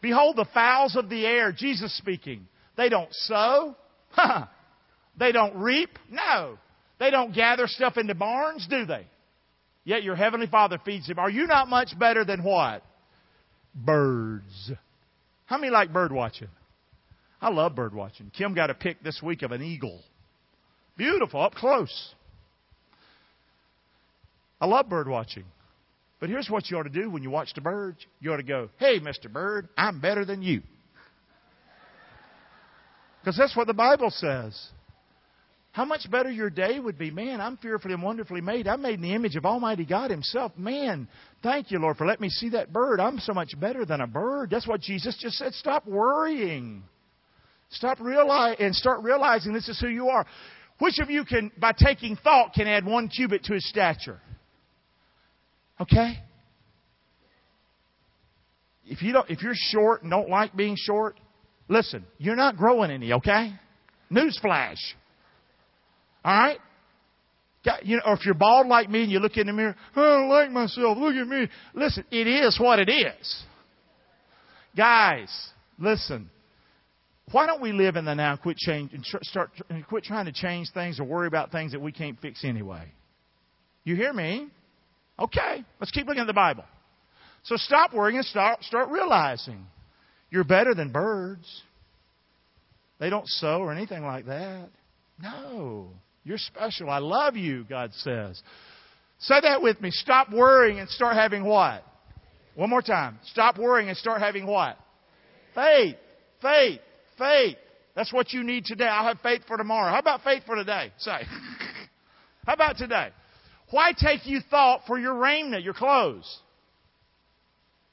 Behold 0.00 0.36
the 0.36 0.46
fowls 0.54 0.96
of 0.96 1.08
the 1.08 1.26
air, 1.26 1.52
Jesus 1.52 1.96
speaking. 1.98 2.46
They 2.76 2.88
don't 2.88 3.12
sow. 3.12 3.76
They 5.18 5.30
don't 5.30 5.56
reap. 5.56 5.98
No. 6.10 6.58
They 6.98 7.10
don't 7.10 7.34
gather 7.34 7.66
stuff 7.66 7.96
into 7.96 8.14
barns, 8.14 8.66
do 8.70 8.86
they? 8.86 9.06
Yet 9.84 10.04
your 10.04 10.14
heavenly 10.14 10.46
Father 10.46 10.78
feeds 10.84 11.08
them. 11.08 11.18
Are 11.18 11.28
you 11.28 11.46
not 11.46 11.68
much 11.68 11.98
better 11.98 12.24
than 12.24 12.42
what? 12.42 12.82
Birds. 13.74 14.72
How 15.46 15.58
many 15.58 15.70
like 15.70 15.92
bird 15.92 16.12
watching? 16.12 16.48
I 17.40 17.50
love 17.50 17.74
bird 17.74 17.94
watching. 17.94 18.30
Kim 18.30 18.54
got 18.54 18.70
a 18.70 18.74
pic 18.74 19.02
this 19.02 19.20
week 19.22 19.42
of 19.42 19.50
an 19.50 19.60
eagle. 19.60 20.00
Beautiful, 20.96 21.42
up 21.42 21.54
close. 21.54 22.14
I 24.62 24.66
love 24.66 24.88
bird 24.88 25.08
watching. 25.08 25.42
But 26.20 26.30
here's 26.30 26.48
what 26.48 26.70
you 26.70 26.78
ought 26.78 26.84
to 26.84 26.88
do 26.88 27.10
when 27.10 27.24
you 27.24 27.30
watch 27.30 27.52
the 27.52 27.60
birds. 27.60 27.98
You 28.20 28.32
ought 28.32 28.36
to 28.36 28.44
go, 28.44 28.70
hey, 28.78 29.00
Mr. 29.00 29.30
Bird, 29.30 29.68
I'm 29.76 30.00
better 30.00 30.24
than 30.24 30.40
you. 30.40 30.62
Because 33.20 33.36
that's 33.36 33.56
what 33.56 33.66
the 33.66 33.74
Bible 33.74 34.10
says. 34.10 34.56
How 35.72 35.84
much 35.84 36.08
better 36.08 36.30
your 36.30 36.48
day 36.48 36.78
would 36.78 36.96
be. 36.96 37.10
Man, 37.10 37.40
I'm 37.40 37.56
fearfully 37.56 37.94
and 37.94 38.04
wonderfully 38.04 38.40
made. 38.40 38.68
I'm 38.68 38.82
made 38.82 38.94
in 38.94 39.02
the 39.02 39.14
image 39.14 39.34
of 39.34 39.44
Almighty 39.44 39.84
God 39.84 40.12
Himself. 40.12 40.52
Man, 40.56 41.08
thank 41.42 41.72
you, 41.72 41.80
Lord, 41.80 41.96
for 41.96 42.06
letting 42.06 42.22
me 42.22 42.28
see 42.28 42.50
that 42.50 42.72
bird. 42.72 43.00
I'm 43.00 43.18
so 43.18 43.32
much 43.32 43.58
better 43.58 43.84
than 43.84 44.00
a 44.00 44.06
bird. 44.06 44.50
That's 44.50 44.68
what 44.68 44.80
Jesus 44.80 45.18
just 45.18 45.38
said. 45.38 45.54
Stop 45.54 45.88
worrying. 45.88 46.84
Stop 47.70 47.98
realize 48.00 48.58
and 48.60 48.76
start 48.76 49.02
realizing 49.02 49.54
this 49.54 49.68
is 49.68 49.80
who 49.80 49.88
you 49.88 50.08
are. 50.08 50.24
Which 50.78 51.00
of 51.00 51.10
you 51.10 51.24
can, 51.24 51.50
by 51.58 51.72
taking 51.72 52.14
thought, 52.14 52.54
can 52.54 52.68
add 52.68 52.84
one 52.84 53.08
cubit 53.08 53.42
to 53.44 53.54
his 53.54 53.68
stature? 53.68 54.20
Okay? 55.82 56.14
If 58.86 59.02
you 59.02 59.12
don't 59.12 59.28
if 59.30 59.42
you're 59.42 59.54
short 59.54 60.02
and 60.02 60.10
don't 60.10 60.28
like 60.28 60.54
being 60.54 60.76
short, 60.78 61.18
listen, 61.68 62.04
you're 62.18 62.36
not 62.36 62.56
growing 62.56 62.90
any, 62.90 63.12
okay? 63.14 63.52
Newsflash. 64.10 64.78
All 66.24 66.32
right? 66.34 66.58
You 67.82 67.96
know, 67.96 68.02
or 68.06 68.14
if 68.14 68.24
you're 68.24 68.34
bald 68.34 68.66
like 68.66 68.90
me 68.90 69.04
and 69.04 69.12
you 69.12 69.18
look 69.18 69.36
in 69.36 69.46
the 69.46 69.52
mirror, 69.52 69.76
I 69.94 70.00
don't 70.00 70.28
like 70.28 70.50
myself. 70.50 70.98
Look 70.98 71.14
at 71.14 71.26
me. 71.26 71.48
Listen, 71.74 72.04
it 72.10 72.26
is 72.26 72.58
what 72.60 72.80
it 72.80 72.90
is. 72.90 73.42
Guys, 74.76 75.30
listen. 75.78 76.28
Why 77.30 77.46
don't 77.46 77.62
we 77.62 77.72
live 77.72 77.96
in 77.96 78.04
the 78.04 78.14
now 78.14 78.36
quit 78.36 78.56
change 78.56 78.92
and 78.92 79.04
start 79.22 79.50
and 79.68 79.86
quit 79.86 80.04
trying 80.04 80.26
to 80.26 80.32
change 80.32 80.70
things 80.74 80.98
or 81.00 81.04
worry 81.04 81.28
about 81.28 81.52
things 81.52 81.72
that 81.72 81.80
we 81.80 81.92
can't 81.92 82.20
fix 82.20 82.44
anyway? 82.44 82.92
You 83.84 83.96
hear 83.96 84.12
me? 84.12 84.48
Okay, 85.18 85.64
let's 85.80 85.90
keep 85.90 86.06
looking 86.06 86.22
at 86.22 86.26
the 86.26 86.32
Bible. 86.32 86.64
So 87.44 87.56
stop 87.56 87.92
worrying 87.92 88.18
and 88.18 88.26
start 88.26 88.62
start 88.62 88.88
realizing 88.90 89.66
you're 90.30 90.44
better 90.44 90.74
than 90.74 90.90
birds. 90.90 91.62
They 92.98 93.10
don't 93.10 93.26
sow 93.26 93.60
or 93.60 93.72
anything 93.72 94.04
like 94.04 94.26
that. 94.26 94.68
No, 95.20 95.90
you're 96.24 96.38
special. 96.38 96.88
I 96.88 96.98
love 96.98 97.36
you, 97.36 97.64
God 97.64 97.92
says. 97.94 98.40
Say 99.18 99.40
that 99.42 99.62
with 99.62 99.80
me. 99.80 99.90
Stop 99.90 100.32
worrying 100.32 100.78
and 100.78 100.88
start 100.88 101.16
having 101.16 101.44
what? 101.44 101.84
One 102.54 102.70
more 102.70 102.82
time. 102.82 103.18
Stop 103.26 103.58
worrying 103.58 103.88
and 103.88 103.96
start 103.96 104.20
having 104.20 104.46
what? 104.46 104.76
Faith. 105.54 105.96
Faith. 106.40 106.80
Faith. 107.18 107.56
That's 107.94 108.12
what 108.12 108.32
you 108.32 108.42
need 108.42 108.64
today. 108.64 108.86
I'll 108.86 109.06
have 109.06 109.20
faith 109.20 109.42
for 109.46 109.56
tomorrow. 109.56 109.90
How 109.92 109.98
about 109.98 110.22
faith 110.22 110.42
for 110.46 110.56
today? 110.56 110.92
Say. 110.98 111.10
How 112.46 112.54
about 112.54 112.76
today? 112.76 113.10
Why 113.72 113.92
take 113.96 114.26
you 114.26 114.40
thought 114.50 114.82
for 114.86 114.98
your 114.98 115.14
raiment, 115.14 115.64
your 115.64 115.74
clothes? 115.74 116.40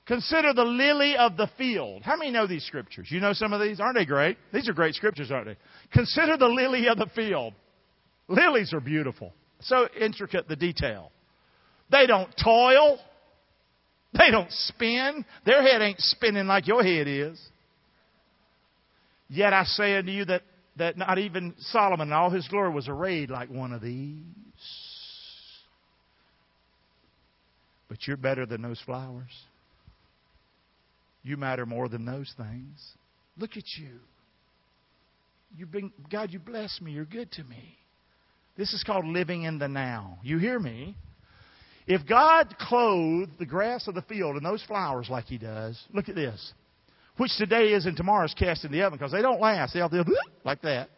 Consider 0.06 0.54
the 0.54 0.66
lily 0.66 1.16
of 1.16 1.38
the 1.38 1.50
field. 1.58 2.02
How 2.04 2.18
many 2.18 2.32
know 2.32 2.48
these 2.48 2.66
scriptures? 2.66 3.08
You 3.10 3.22
know 3.22 3.32
some 3.32 3.54
of 3.54 3.62
these? 3.62 3.80
Aren't 3.80 3.96
they 3.96 4.06
great? 4.06 4.38
These 4.52 4.68
are 4.68 4.74
great 4.74 4.96
scriptures, 4.96 5.32
aren't 5.32 5.46
they? 5.48 5.56
Consider 5.94 6.36
the 6.36 6.48
lily 6.48 6.88
of 6.90 6.98
the 6.98 7.10
field. 7.16 7.54
Lilies 8.28 8.74
are 8.74 8.82
beautiful. 8.82 9.34
So 9.62 9.88
intricate 10.00 10.50
the 10.50 10.58
detail. 10.58 11.12
They 11.90 12.08
don't 12.08 12.30
toil. 12.44 13.00
They 14.12 14.32
don't 14.32 14.52
spin. 14.52 15.24
Their 15.46 15.62
head 15.62 15.82
ain't 15.82 16.00
spinning 16.00 16.48
like 16.48 16.68
your 16.68 16.84
head 16.84 17.08
is. 17.08 17.40
Yet 19.30 19.54
I 19.54 19.64
say 19.64 19.96
unto 19.96 20.12
you 20.12 20.26
that, 20.26 20.42
that 20.76 20.98
not 20.98 21.20
even 21.20 21.54
Solomon 21.60 22.10
in 22.10 22.14
all 22.14 22.32
his 22.32 22.48
glory 22.50 22.74
was 22.74 22.90
arrayed 22.90 23.30
like 23.30 23.50
one 23.50 23.72
of 23.72 23.82
these. 23.82 24.26
But 27.90 28.08
you're 28.08 28.18
better 28.18 28.46
than 28.46 28.62
those 28.62 28.80
flowers. 28.86 29.32
You 31.24 31.36
matter 31.36 31.66
more 31.66 31.90
than 31.90 32.06
those 32.06 32.34
things. 32.38 32.80
Look 33.38 33.52
at 33.58 33.64
you. 33.78 34.00
You've 35.58 35.72
been, 35.72 35.92
God, 36.12 36.32
you 36.32 36.40
bless 36.40 36.80
me. 36.80 36.92
You're 36.92 37.06
good 37.06 37.32
to 37.34 37.44
me. 37.44 37.76
This 38.56 38.74
is 38.74 38.84
called 38.84 39.06
living 39.06 39.44
in 39.44 39.58
the 39.58 39.68
now. 39.68 40.20
You 40.22 40.38
hear 40.38 40.60
me? 40.60 40.96
If 41.88 42.06
God 42.08 42.56
clothed 42.60 43.32
the 43.40 43.46
grass 43.46 43.88
of 43.88 43.96
the 43.96 44.04
field 44.04 44.36
and 44.36 44.46
those 44.46 44.64
flowers 44.64 45.08
like 45.10 45.26
He 45.26 45.40
does, 45.40 45.82
look 45.92 46.08
at 46.08 46.16
this. 46.16 46.54
Which 47.18 47.32
today 47.38 47.70
is 47.70 47.86
and 47.86 47.98
tomorrow 47.98 48.26
is 48.26 48.34
cast 48.34 48.64
in 48.64 48.72
the 48.72 48.84
oven 48.84 48.98
because 48.98 49.12
they 49.12 49.22
don't 49.22 49.42
last. 49.42 49.74
They'll, 49.74 49.90
they'll 49.90 50.06
like 50.46 50.62
that. 50.62 50.90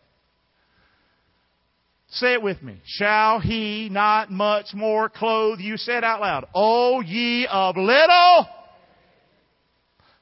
Say 2.12 2.34
it 2.34 2.42
with 2.42 2.62
me. 2.62 2.82
Shall 2.86 3.40
He 3.40 3.90
not 3.90 4.30
much 4.32 4.74
more 4.74 5.10
clothe 5.10 5.60
you? 5.60 5.78
Say 5.78 5.98
it 5.98 6.04
out 6.04 6.22
loud. 6.22 6.46
O 6.54 7.02
ye 7.02 7.48
of 7.48 7.78
little. 7.78 8.48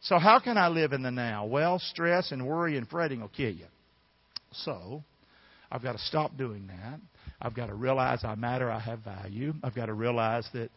So 0.02 0.17
how 0.17 0.39
can 0.39 0.58
I 0.58 0.69
live 0.69 0.93
in 0.93 1.02
the 1.02 1.12
now? 1.12 1.45
Well, 1.45 1.80
stress 1.80 2.32
and 2.32 2.47
worry 2.47 2.78
and 2.78 2.88
fretting 2.88 3.21
will 3.21 3.28
kill 3.28 3.52
you. 3.52 3.65
So, 4.52 5.04
I've 5.71 5.84
got 5.84 5.93
to 5.93 5.99
stop 5.99 6.38
doing 6.38 6.67
that. 6.67 6.99
I've 7.41 7.54
got 7.54 7.67
to 7.67 7.75
realize 7.75 8.23
I 8.23 8.36
matter, 8.36 8.71
I 8.71 8.80
have 8.80 8.99
value. 8.99 9.54
I've 9.63 9.75
got 9.75 9.88
to 9.88 9.93
realize 9.93 10.47
that 10.54 10.69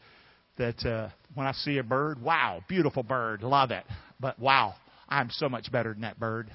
that 0.59 0.85
uh, 0.85 1.09
when 1.35 1.47
I 1.47 1.53
see 1.53 1.79
a 1.79 1.83
bird, 1.83 2.21
wow, 2.21 2.61
beautiful 2.69 3.03
bird, 3.03 3.43
love 3.43 3.71
it. 3.71 3.85
But 4.21 4.39
wow, 4.39 4.75
I'm 5.09 5.31
so 5.31 5.49
much 5.49 5.73
better 5.73 5.93
than 5.93 6.03
that 6.03 6.19
bird. 6.19 6.51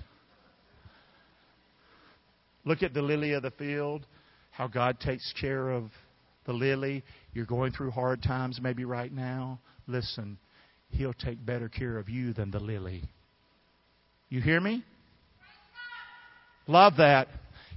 Look 2.64 2.84
at 2.84 2.94
the 2.94 3.02
lily 3.02 3.34
of 3.34 3.44
the 3.44 3.52
field, 3.52 4.06
how 4.58 4.68
God 4.68 5.00
takes 5.00 5.32
care 5.40 5.70
of 5.70 5.92
the 6.48 6.54
lily. 6.54 7.04
You're 7.34 7.46
going 7.46 7.72
through 7.74 7.92
hard 7.92 8.24
times 8.24 8.60
maybe 8.60 8.86
right 8.86 9.12
now. 9.12 9.60
Listen, 9.86 10.40
He'll 10.90 11.14
take 11.14 11.46
better 11.46 11.70
care 11.70 11.98
of 12.00 12.10
you 12.10 12.34
than 12.34 12.50
the 12.50 12.60
lily. 12.60 13.04
You 14.30 14.42
hear 14.42 14.60
me? 14.60 14.84
Love 16.66 16.94
that. 16.98 17.28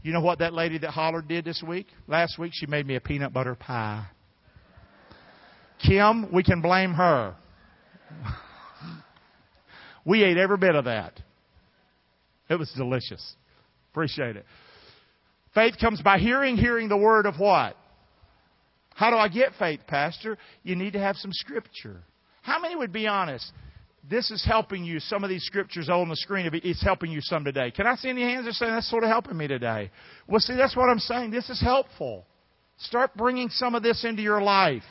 You 0.03 0.13
know 0.13 0.23
what 0.23 0.39
that 0.39 0.55
lady 0.55 0.79
that 0.79 0.91
hollered 0.91 1.29
did 1.29 1.45
this 1.45 1.63
week? 1.67 1.87
Last 2.09 2.39
week 2.39 2.53
she 2.55 2.67
made 2.67 2.87
me 2.87 2.97
a 2.97 3.01
peanut 3.01 3.33
butter 3.33 3.55
pie. 3.55 4.07
Kim, 5.87 6.33
we 6.33 6.43
can 6.43 6.63
blame 6.63 6.95
her. 6.95 7.35
we 10.07 10.25
ate 10.25 10.39
every 10.39 10.57
bit 10.57 10.75
of 10.75 10.87
that. 10.87 11.21
It 12.49 12.59
was 12.59 12.73
delicious. 12.77 13.35
Appreciate 13.93 14.37
it. 14.37 14.47
Faith 15.55 15.75
comes 15.81 16.01
by 16.03 16.19
hearing, 16.19 16.57
hearing 16.57 16.89
the 16.89 16.97
word 16.97 17.27
of 17.27 17.39
what? 17.39 17.77
How 18.95 19.11
do 19.11 19.17
I 19.17 19.29
get 19.29 19.53
faith, 19.59 19.81
Pastor? 19.87 20.39
You 20.63 20.77
need 20.77 20.93
to 20.93 20.99
have 20.99 21.17
some 21.17 21.33
scripture. 21.33 22.03
How 22.43 22.61
many 22.61 22.77
would 22.77 22.93
be 22.93 23.07
honest? 23.07 23.51
this 24.09 24.31
is 24.31 24.45
helping 24.45 24.85
you. 24.85 25.01
Some 25.01 25.25
of 25.25 25.31
these 25.31 25.45
scriptures 25.45 25.89
on 25.89 26.09
the 26.09 26.17
screen, 26.17 26.49
it's 26.53 26.83
helping 26.83 27.11
you 27.11 27.21
some 27.21 27.45
today. 27.45 27.71
Can 27.71 27.87
I 27.87 27.97
see 27.97 28.09
any 28.09 28.23
hands 28.23 28.47
that 28.47 28.55
saying 28.55 28.73
that's 28.73 28.89
sort 28.89 29.05
of 29.05 29.11
helping 29.11 29.37
me 29.37 29.47
today? 29.47 29.91
Well, 30.27 30.41
see, 30.41 30.57
that's 30.57 30.77
what 30.77 30.89
I'm 30.89 30.99
saying. 30.99 31.31
This 31.31 31.51
is 31.51 31.61
helpful. 31.61 32.25
Start 32.79 33.15
bringing 33.15 33.49
some 33.51 33.75
of 33.75 33.83
this 33.83 34.05
into 34.05 34.23
your 34.23 34.41
life. 34.41 34.83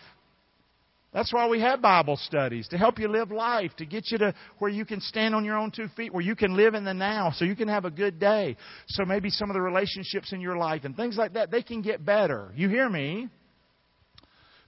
That's 1.11 1.33
why 1.33 1.47
we 1.47 1.59
have 1.61 1.81
Bible 1.81 2.17
studies, 2.17 2.67
to 2.67 2.77
help 2.77 2.99
you 2.99 3.07
live 3.07 3.31
life, 3.31 3.71
to 3.77 3.85
get 3.85 4.11
you 4.11 4.19
to 4.19 4.35
where 4.59 4.69
you 4.69 4.85
can 4.85 5.01
stand 5.01 5.33
on 5.33 5.43
your 5.43 5.57
own 5.57 5.71
two 5.71 5.87
feet, 5.95 6.13
where 6.13 6.23
you 6.23 6.35
can 6.35 6.55
live 6.55 6.75
in 6.75 6.85
the 6.85 6.93
now, 6.93 7.31
so 7.31 7.45
you 7.45 7.55
can 7.55 7.67
have 7.67 7.85
a 7.85 7.89
good 7.89 8.19
day. 8.19 8.55
So 8.87 9.05
maybe 9.05 9.31
some 9.31 9.49
of 9.49 9.55
the 9.55 9.61
relationships 9.61 10.33
in 10.33 10.39
your 10.39 10.55
life 10.55 10.83
and 10.83 10.95
things 10.95 11.17
like 11.17 11.33
that, 11.33 11.49
they 11.49 11.63
can 11.63 11.81
get 11.81 12.05
better. 12.05 12.51
You 12.55 12.69
hear 12.69 12.87
me? 12.87 13.27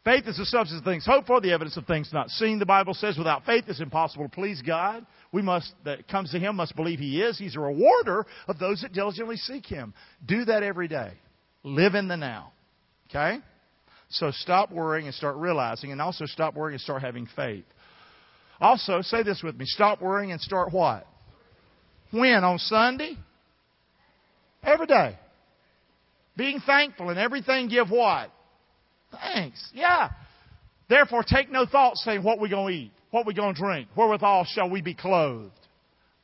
Faith 0.04 0.23
is 0.25 0.38
the 0.38 0.45
substance 0.45 0.80
of 0.80 0.84
things 0.84 1.06
hoped 1.06 1.27
for, 1.27 1.39
the 1.41 1.51
evidence 1.51 1.77
of 1.77 1.86
things 1.86 2.10
not 2.12 2.27
seen. 2.32 2.58
The 2.58 2.65
Bible 2.65 2.95
says 2.95 3.19
without 3.19 3.45
faith 3.45 3.65
it's 3.67 3.80
impossible 3.80 4.25
to 4.25 4.32
please 4.32 4.63
God. 4.65 5.06
We 5.32 5.43
must, 5.43 5.71
that 5.86 6.08
comes 6.08 6.32
to 6.32 6.39
Him, 6.39 6.56
must 6.56 6.75
believe 6.75 6.97
He 6.97 7.21
is. 7.21 7.38
He's 7.38 7.56
a 7.56 7.60
rewarder 7.60 8.25
of 8.47 8.58
those 8.58 8.82
that 8.82 8.93
diligently 8.93 9.38
seek 9.38 9.67
Him. 9.67 9.93
Do 10.25 10.45
that 10.45 10.63
every 10.63 10.88
day. 10.88 11.12
Live 11.63 11.93
in 11.93 12.08
the 12.08 12.17
now. 12.17 12.51
Okay? 13.12 13.38
So 14.12 14.32
stop 14.32 14.71
worrying 14.71 15.08
and 15.08 15.15
start 15.15 15.38
realizing, 15.38 15.91
and 15.91 16.02
also 16.02 16.26
stop 16.26 16.56
worrying 16.56 16.76
and 16.76 16.82
start 16.82 17.02
having 17.02 17.28
faith. 17.36 17.65
Also, 18.60 19.02
say 19.02 19.24
this 19.24 19.41
with 19.43 19.56
me. 19.58 19.65
Stop 19.65 20.02
worrying 20.02 20.32
and 20.32 20.39
start 20.39 20.71
what? 20.71 21.08
When? 22.12 22.43
On 22.43 22.58
Sunday? 22.60 23.17
Every 24.63 24.86
day. 24.86 25.17
Being 26.38 26.60
thankful 26.65 27.10
and 27.10 27.17
everything, 27.17 27.69
give 27.69 27.89
what? 27.89 28.32
Thanks. 29.12 29.71
Yeah. 29.74 30.10
Therefore, 30.89 31.24
take 31.24 31.52
no 31.52 31.65
thought 31.65 31.95
saying 31.97 32.24
what 32.24 32.39
we 32.39 32.50
going 32.50 32.74
to 32.74 32.80
eat, 32.80 32.91
what 33.12 33.26
we 33.26 33.34
going 33.34 33.56
to 33.56 33.62
drink, 33.62 33.88
wherewithal 33.95 34.45
shall 34.45 34.69
we 34.69 34.82
be 34.82 34.93
clothed. 34.93 35.52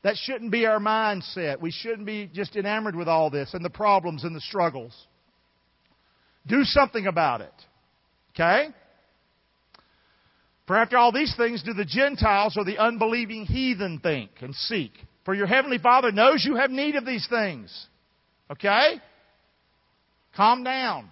That 0.03 0.15
shouldn't 0.15 0.51
be 0.51 0.65
our 0.65 0.79
mindset. 0.79 1.59
We 1.59 1.71
shouldn't 1.71 2.05
be 2.05 2.29
just 2.33 2.55
enamored 2.55 2.95
with 2.95 3.07
all 3.07 3.29
this 3.29 3.53
and 3.53 3.63
the 3.63 3.69
problems 3.69 4.23
and 4.23 4.35
the 4.35 4.41
struggles. 4.41 4.93
Do 6.45 6.63
something 6.63 7.07
about 7.07 7.41
it. 7.41 7.53
Okay? 8.37 8.67
For 10.67 10.75
after 10.75 10.97
all 10.97 11.11
these 11.11 11.33
things 11.35 11.63
do 11.63 11.73
the 11.73 11.85
Gentiles 11.85 12.55
or 12.57 12.65
the 12.65 12.77
unbelieving 12.77 13.45
heathen 13.45 13.99
think 13.99 14.29
and 14.41 14.53
seek. 14.53 14.91
For 15.25 15.33
your 15.33 15.47
heavenly 15.47 15.77
Father 15.77 16.11
knows 16.11 16.45
you 16.45 16.55
have 16.55 16.69
need 16.69 16.95
of 16.95 17.05
these 17.05 17.25
things. 17.29 17.87
Okay? 18.51 19.01
Calm 20.35 20.63
down. 20.63 21.09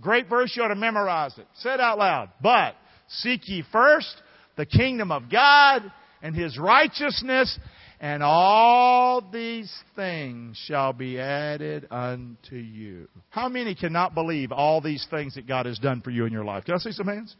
Great 0.00 0.28
verse, 0.28 0.52
you 0.56 0.62
ought 0.62 0.68
to 0.68 0.74
memorize 0.74 1.36
it. 1.38 1.46
Say 1.58 1.74
it 1.74 1.80
out 1.80 1.98
loud. 1.98 2.30
But 2.42 2.74
seek 3.08 3.48
ye 3.48 3.62
first 3.70 4.14
the 4.56 4.66
kingdom 4.66 5.12
of 5.12 5.30
God 5.30 5.82
and 6.22 6.34
his 6.34 6.58
righteousness, 6.58 7.58
and 8.02 8.20
all 8.20 9.20
these 9.32 9.72
things 9.94 10.60
shall 10.66 10.92
be 10.92 11.20
added 11.20 11.86
unto 11.88 12.56
you. 12.56 13.08
How 13.30 13.48
many 13.48 13.76
cannot 13.76 14.12
believe 14.12 14.50
all 14.50 14.80
these 14.80 15.06
things 15.08 15.36
that 15.36 15.46
God 15.46 15.66
has 15.66 15.78
done 15.78 16.02
for 16.02 16.10
you 16.10 16.26
in 16.26 16.32
your 16.32 16.44
life? 16.44 16.64
Can 16.64 16.74
I 16.74 16.78
see 16.78 16.90
some 16.90 17.06
hands? 17.06 17.36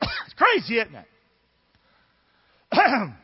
it's 0.00 0.34
crazy, 0.36 0.80
isn't 0.80 0.94
it? 2.72 3.10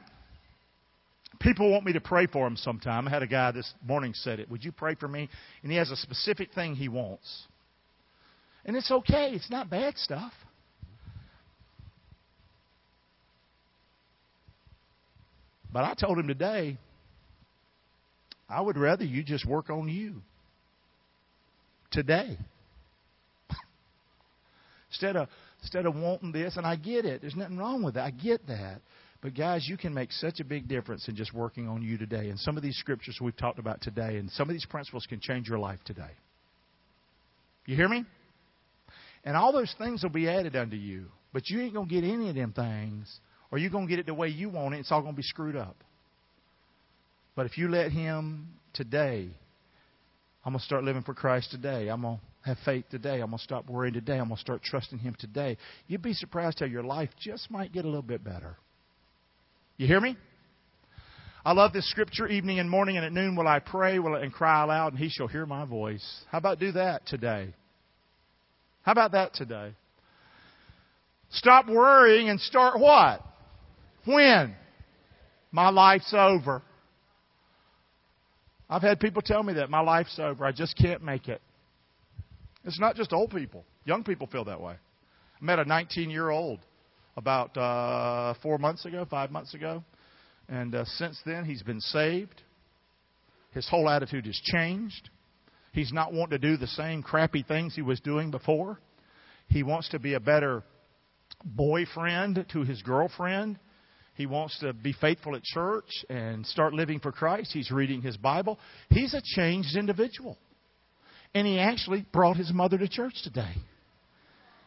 People 1.41 1.73
want 1.73 1.87
me 1.87 1.95
to 1.95 2.01
pray 2.01 2.27
for 2.27 2.45
them 2.45 2.59
sometime. 2.59 3.09
I 3.09 3.11
had 3.11 3.23
a 3.23 3.27
guy 3.27 3.51
this 3.51 3.73
morning 3.83 4.13
said 4.15 4.39
it. 4.39 4.51
Would 4.51 4.67
you 4.67 4.71
pray 4.71 4.95
for 4.95 5.09
me? 5.09 5.31
And 5.63 5.73
he 5.73 5.79
has 5.79 5.91
a 5.91 5.97
specific 5.97 6.53
thing 6.53 6.75
he 6.75 6.89
wants. 6.89 7.45
And 8.67 8.77
it's 8.77 8.91
okay, 8.91 9.31
it's 9.33 9.51
not 9.51 9.71
bad 9.71 9.97
stuff. 9.97 10.33
But 15.73 15.85
I 15.85 15.95
told 15.95 16.19
him 16.19 16.29
today, 16.29 16.77
I 18.49 18.61
would 18.61 18.77
rather 18.77 19.05
you 19.05 19.23
just 19.23 19.47
work 19.47 19.71
on 19.71 19.89
you 19.89 20.17
today. 21.91 22.37
instead 24.91 25.17
of 25.17 25.29
instead 25.63 25.87
of 25.87 25.95
wanting 25.95 26.33
this, 26.33 26.57
and 26.57 26.67
I 26.67 26.77
get 26.77 27.05
it. 27.05 27.21
There's 27.21 27.37
nothing 27.37 27.57
wrong 27.57 27.83
with 27.83 27.97
it. 27.97 28.01
I 28.01 28.11
get 28.11 28.47
that. 28.49 28.81
But 29.23 29.37
guys, 29.37 29.67
you 29.69 29.77
can 29.77 29.95
make 29.95 30.11
such 30.11 30.41
a 30.41 30.45
big 30.45 30.67
difference 30.67 31.07
in 31.09 31.15
just 31.15 31.33
working 31.33 31.69
on 31.69 31.81
you 31.81 31.97
today. 31.97 32.29
And 32.29 32.39
some 32.41 32.57
of 32.57 32.63
these 32.63 32.77
scriptures 32.77 33.19
we've 33.21 33.37
talked 33.37 33.61
about 33.61 33.81
today, 33.81 34.17
and 34.17 34.29
some 34.33 34.49
of 34.49 34.53
these 34.53 34.67
principles 34.67 35.07
can 35.09 35.21
change 35.21 35.49
your 35.49 35.61
life 35.61 35.79
today. 35.85 36.11
You 37.65 37.77
hear 37.77 37.89
me? 37.89 38.05
And 39.25 39.37
all 39.37 39.53
those 39.53 39.73
things 39.79 40.03
will 40.03 40.11
be 40.11 40.29
added 40.29 40.57
unto 40.57 40.75
you. 40.75 41.07
But 41.33 41.49
you 41.49 41.61
ain't 41.61 41.75
to 41.75 41.85
get 41.87 42.03
any 42.03 42.29
of 42.29 42.35
them 42.35 42.53
things, 42.53 43.21
or 43.53 43.59
you're 43.59 43.71
going 43.71 43.87
to 43.87 43.91
get 43.91 43.99
it 43.99 44.07
the 44.07 44.15
way 44.15 44.29
you 44.29 44.49
want 44.49 44.75
it. 44.75 44.79
It's 44.79 44.91
all 44.91 45.03
going 45.03 45.13
to 45.13 45.17
be 45.17 45.23
screwed 45.23 45.57
up. 45.57 45.77
But 47.37 47.47
if 47.47 47.59
you 47.59 47.69
let 47.69 47.93
Him 47.93 48.49
today, 48.73 49.29
I'm 50.45 50.53
going 50.53 50.59
to 50.59 50.65
start 50.65 50.85
living 50.85 51.03
for 51.03 51.15
Christ 51.15 51.51
today. 51.51 51.89
I'm 51.89 52.01
going 52.01 52.17
to 52.17 52.49
have 52.49 52.57
faith 52.65 52.87
today. 52.91 53.21
I'm 53.21 53.29
going 53.29 53.39
to 53.39 53.45
stop 53.45 53.69
worrying 53.69 53.95
today. 53.95 54.15
I'm 54.15 54.29
going 54.29 54.37
to 54.37 54.41
start 54.41 54.63
trusting 54.63 54.99
Him 54.99 55.15
today. 55.19 55.59
You'd 55.87 56.03
be 56.03 56.15
surprised 56.15 56.61
how 56.61 56.67
your 56.67 56.83
life 56.83 57.11
just 57.21 57.51
might 57.51 57.73
get 57.73 57.85
a 57.85 57.89
little 57.89 58.03
bit 58.03 58.25
better. 58.25 58.57
You 59.77 59.87
hear 59.87 60.01
me? 60.01 60.17
I 61.45 61.53
love 61.53 61.73
this 61.73 61.89
scripture. 61.91 62.27
Evening 62.27 62.59
and 62.59 62.71
morning 62.71 62.97
and 62.97 63.05
at 63.05 63.13
noon 63.13 63.37
will 63.37 63.49
I 63.49 63.59
pray 63.59 63.99
will 63.99 64.15
and 64.15 64.33
cry 64.33 64.63
aloud, 64.63 64.95
and 64.95 64.99
He 64.99 65.11
shall 65.11 65.27
hear 65.27 65.45
my 65.45 65.67
voice. 65.67 66.25
How 66.31 66.39
about 66.39 66.59
do 66.59 66.73
that 66.73 67.07
today? 67.07 67.53
How 68.83 68.93
about 68.93 69.13
that 69.13 69.35
today? 69.35 69.75
Stop 71.33 71.67
worrying 71.69 72.29
and 72.29 72.41
start 72.41 72.79
what? 72.79 73.23
When? 74.05 74.55
My 75.51 75.69
life's 75.69 76.13
over. 76.17 76.63
I've 78.69 78.83
had 78.83 79.01
people 79.01 79.23
tell 79.23 79.43
me 79.43 79.55
that 79.55 79.69
my 79.69 79.81
life's 79.81 80.19
over. 80.19 80.45
I 80.45 80.53
just 80.53 80.77
can't 80.79 81.03
make 81.03 81.29
it. 81.29 81.43
It's 82.65 82.81
not 82.81 82.97
just 82.97 83.13
old 83.13 83.31
people. 83.31 83.65
Young 83.85 84.03
people 84.05 84.27
feel 84.27 84.45
that 84.45 84.61
way. 84.61 84.75
I 84.75 85.45
met 85.45 85.59
a 85.59 85.65
19 85.65 86.11
year 86.11 86.31
old 86.31 86.61
about 87.17 87.57
uh, 87.57 88.35
four 88.43 88.59
months 88.59 88.85
ago, 88.85 89.07
five 89.09 89.31
months 89.31 89.55
ago. 89.55 89.85
And 90.49 90.75
uh, 90.75 90.85
since 90.85 91.19
then, 91.27 91.45
he's 91.45 91.63
been 91.63 91.81
saved. 91.81 92.43
His 93.53 93.69
whole 93.69 93.89
attitude 93.89 94.27
has 94.27 94.41
changed. 94.43 95.11
He's 95.73 95.93
not 95.93 96.13
wanting 96.13 96.39
to 96.41 96.51
do 96.51 96.57
the 96.57 96.67
same 96.67 97.03
crappy 97.03 97.43
things 97.43 97.75
he 97.75 97.83
was 97.83 98.01
doing 98.01 98.31
before. 98.31 98.79
He 99.49 99.63
wants 99.63 99.91
to 99.91 99.99
be 99.99 100.15
a 100.15 100.21
better 100.21 100.63
boyfriend 101.45 102.47
to 102.53 102.63
his 102.63 102.81
girlfriend. 102.83 103.59
He 104.23 104.27
wants 104.27 104.57
to 104.61 104.73
be 104.73 104.93
faithful 104.93 105.35
at 105.35 105.43
church 105.43 106.05
and 106.09 106.47
start 106.47 106.75
living 106.75 107.01
for 107.01 107.11
Christ. 107.11 107.51
He's 107.53 107.73
reading 107.73 108.03
his 108.03 108.17
Bible. 108.17 108.57
He's 108.89 109.15
a 109.15 109.21
changed 109.21 109.75
individual. 109.75 110.39
And 111.35 111.45
he 111.45 111.59
actually 111.59 112.07
brought 112.13 112.37
his 112.37 112.53
mother 112.53 112.79
to 112.79 112.87
church 112.87 113.15
today. 113.25 113.53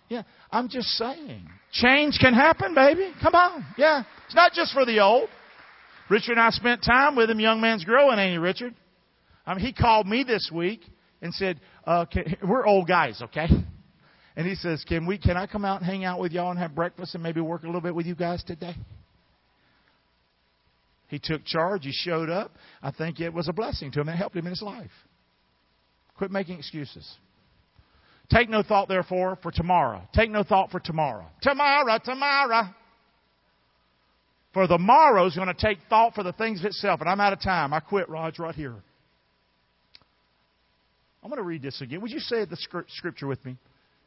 Yeah, 0.10 0.24
I'm 0.52 0.68
just 0.68 0.89
saying. 0.98 1.48
Change 1.72 2.18
can 2.20 2.34
happen, 2.34 2.76
baby. 2.76 3.13
Come 3.24 3.34
on. 3.34 3.65
Yeah. 3.78 4.04
It's 4.26 4.36
not 4.36 4.52
just 4.52 4.74
for 4.74 4.86
the 4.86 5.00
old. 5.00 5.30
Richard 6.10 6.34
and 6.34 6.41
I 6.41 6.50
spent 6.50 6.84
time 6.84 7.15
with 7.15 7.30
him. 7.30 7.39
Young 7.39 7.62
man's 7.62 7.86
growing, 7.86 8.20
ain't 8.20 8.34
he, 8.34 8.38
Richard? 8.38 8.76
I 9.48 9.54
mean, 9.54 9.65
he 9.65 9.72
called 9.72 10.06
me 10.06 10.26
this 10.28 10.52
week 10.54 10.82
and 11.22 11.34
said, 11.34 11.62
uh, 11.86 12.06
"We're 12.46 12.65
old 12.65 12.89
guys, 12.89 13.22
okay?" 13.22 13.48
And 14.36 14.46
he 14.46 14.56
says, 14.56 14.84
"Can 14.84 15.06
we? 15.06 15.18
Can 15.18 15.38
I 15.38 15.48
come 15.48 15.63
out 15.63 15.80
and 15.80 15.89
hang 15.89 16.04
out 16.04 16.20
with 16.20 16.34
y'all 16.34 16.50
and 16.50 16.60
have 16.60 16.76
breakfast 16.76 17.13
and 17.13 17.24
maybe 17.24 17.39
work 17.39 17.63
a 17.63 17.68
little 17.68 17.80
bit 17.80 17.96
with 17.96 18.06
you 18.06 18.15
guys 18.15 18.44
today?" 18.44 18.76
He 21.08 21.20
took 21.20 21.46
charge. 21.46 21.84
He 21.84 21.91
showed 21.91 22.30
up. 22.30 22.52
I 22.82 22.91
think 22.91 23.20
it 23.20 23.34
was 23.34 23.48
a 23.48 23.54
blessing 23.54 23.91
to 23.91 24.02
him. 24.02 24.10
It 24.10 24.15
helped 24.15 24.36
him 24.36 24.46
in 24.46 24.52
his 24.52 24.62
life. 24.62 24.91
Quit 26.18 26.32
making 26.32 26.58
excuses. 26.58 27.10
Take 28.30 28.50
no 28.50 28.63
thought, 28.63 28.88
therefore, 28.88 29.38
for 29.44 29.52
tomorrow. 29.52 30.02
Take 30.13 30.32
no 30.32 30.44
thought 30.44 30.72
for 30.72 30.80
tomorrow. 30.80 31.26
Tomorrow, 31.41 32.00
tomorrow. 32.04 32.63
For 34.54 34.68
the 34.68 34.78
morrow 34.78 35.28
is 35.28 35.36
going 35.36 35.48
to 35.48 35.54
take 35.54 35.80
thought 35.89 36.15
for 36.15 36.24
the 36.24 36.32
things 36.32 36.62
of 36.62 36.68
itself. 36.68 37.02
And 37.02 37.10
I'm 37.10 37.20
out 37.20 37.34
of 37.34 37.41
time. 37.41 37.74
I 37.74 37.82
quit, 37.82 38.10
Raj, 38.10 38.39
right 38.39 38.56
here. 38.56 38.76
I'm 41.22 41.30
going 41.30 41.41
to 41.41 41.44
read 41.44 41.62
this 41.62 41.82
again. 41.82 42.02
Would 42.02 42.12
you 42.12 42.20
say 42.20 42.46
the 42.46 42.86
scripture 42.88 43.28
with 43.28 43.44
me? 43.44 43.58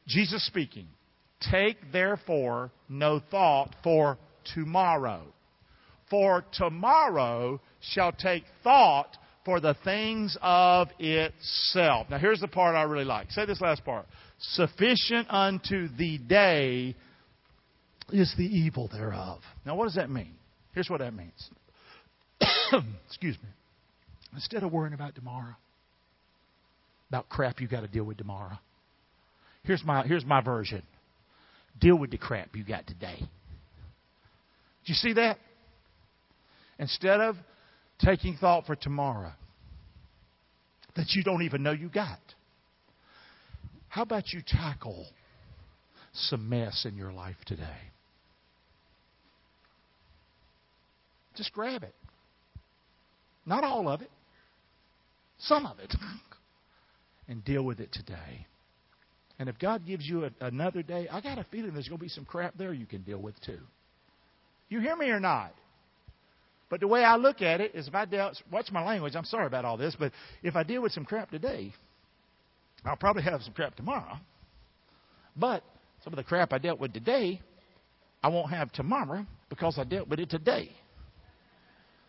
Jesus 0.06 0.44
speaking. 0.46 0.86
Take 1.50 1.76
therefore 1.92 2.70
no 2.88 3.20
thought 3.30 3.74
for 3.84 4.18
tomorrow. 4.54 5.22
For 6.10 6.44
tomorrow 6.52 7.60
shall 7.80 8.12
take 8.12 8.44
thought 8.64 9.16
for 9.44 9.60
the 9.60 9.74
things 9.84 10.36
of 10.42 10.88
itself. 10.98 12.08
Now, 12.10 12.18
here's 12.18 12.40
the 12.40 12.48
part 12.48 12.74
I 12.76 12.82
really 12.82 13.04
like. 13.04 13.30
Say 13.30 13.46
this 13.46 13.60
last 13.60 13.84
part. 13.84 14.06
Sufficient 14.38 15.26
unto 15.30 15.88
the 15.96 16.18
day 16.18 16.94
is 18.10 18.34
the 18.36 18.44
evil 18.44 18.88
thereof. 18.88 19.40
Now, 19.64 19.76
what 19.76 19.84
does 19.84 19.94
that 19.94 20.10
mean? 20.10 20.34
Here's 20.74 20.88
what 20.88 21.00
that 21.00 21.14
means. 21.14 21.50
Excuse 23.06 23.36
me. 23.42 23.48
Instead 24.34 24.62
of 24.62 24.72
worrying 24.72 24.94
about 24.94 25.14
tomorrow, 25.14 25.56
about 27.08 27.28
crap 27.28 27.60
you 27.60 27.68
got 27.68 27.80
to 27.80 27.88
deal 27.88 28.04
with 28.04 28.18
tomorrow, 28.18 28.58
here's 29.64 29.82
my, 29.84 30.06
here's 30.06 30.24
my 30.24 30.40
version 30.40 30.82
deal 31.80 31.96
with 31.96 32.10
the 32.10 32.18
crap 32.18 32.54
you 32.54 32.64
got 32.64 32.86
today. 32.86 33.16
Do 33.18 33.26
you 34.86 34.94
see 34.94 35.12
that? 35.14 35.38
Instead 36.78 37.20
of 37.20 37.36
taking 37.98 38.36
thought 38.36 38.66
for 38.66 38.76
tomorrow 38.76 39.32
that 40.96 41.12
you 41.14 41.22
don't 41.22 41.42
even 41.42 41.62
know 41.62 41.72
you 41.72 41.88
got. 41.88 42.20
How 43.88 44.02
about 44.02 44.32
you 44.32 44.40
tackle 44.46 45.06
some 46.12 46.48
mess 46.48 46.86
in 46.88 46.96
your 46.96 47.12
life 47.12 47.36
today? 47.46 47.78
Just 51.36 51.52
grab 51.52 51.82
it. 51.82 51.94
Not 53.46 53.64
all 53.64 53.88
of 53.88 54.02
it, 54.02 54.10
some 55.38 55.64
of 55.66 55.78
it. 55.78 55.94
and 57.28 57.44
deal 57.44 57.62
with 57.62 57.78
it 57.78 57.92
today. 57.92 58.46
And 59.38 59.48
if 59.48 59.58
God 59.58 59.86
gives 59.86 60.04
you 60.06 60.24
a, 60.24 60.30
another 60.40 60.82
day, 60.82 61.06
I 61.10 61.20
got 61.20 61.38
a 61.38 61.44
feeling 61.44 61.74
there's 61.74 61.88
going 61.88 61.98
to 61.98 62.04
be 62.04 62.08
some 62.08 62.24
crap 62.24 62.54
there 62.58 62.72
you 62.72 62.86
can 62.86 63.02
deal 63.02 63.18
with 63.18 63.40
too. 63.44 63.60
You 64.68 64.80
hear 64.80 64.96
me 64.96 65.10
or 65.10 65.20
not? 65.20 65.52
But 66.70 66.80
the 66.80 66.88
way 66.88 67.02
I 67.02 67.16
look 67.16 67.40
at 67.40 67.60
it 67.60 67.74
is 67.74 67.88
if 67.88 67.94
I 67.94 68.04
dealt, 68.04 68.42
watch 68.52 68.70
my 68.70 68.84
language, 68.84 69.14
I'm 69.16 69.24
sorry 69.24 69.46
about 69.46 69.64
all 69.64 69.76
this, 69.76 69.96
but 69.98 70.12
if 70.42 70.54
I 70.54 70.62
deal 70.62 70.82
with 70.82 70.92
some 70.92 71.04
crap 71.04 71.30
today, 71.30 71.72
I'll 72.84 72.96
probably 72.96 73.22
have 73.22 73.42
some 73.42 73.54
crap 73.54 73.74
tomorrow. 73.74 74.16
But 75.34 75.64
some 76.04 76.12
of 76.12 76.18
the 76.18 76.24
crap 76.24 76.52
I 76.52 76.58
dealt 76.58 76.78
with 76.78 76.92
today, 76.92 77.40
I 78.22 78.28
won't 78.28 78.50
have 78.50 78.70
tomorrow 78.72 79.26
because 79.48 79.78
I 79.78 79.84
dealt 79.84 80.08
with 80.08 80.18
it 80.20 80.28
today. 80.28 80.70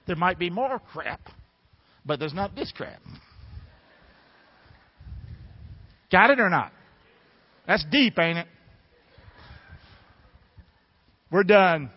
There 0.08 0.15
might 0.15 0.39
be 0.39 0.50
more 0.50 0.80
crap, 0.91 1.22
but 2.06 2.19
there's 2.19 2.34
not 2.34 2.56
this 2.56 2.72
crap. 2.76 3.02
Got 6.12 6.32
it 6.32 6.39
or 6.39 6.50
not? 6.50 6.74
That's 7.67 7.86
deep, 7.91 8.17
ain't 8.19 8.39
it? 8.39 8.48
We're 11.32 11.43
done. 11.43 11.91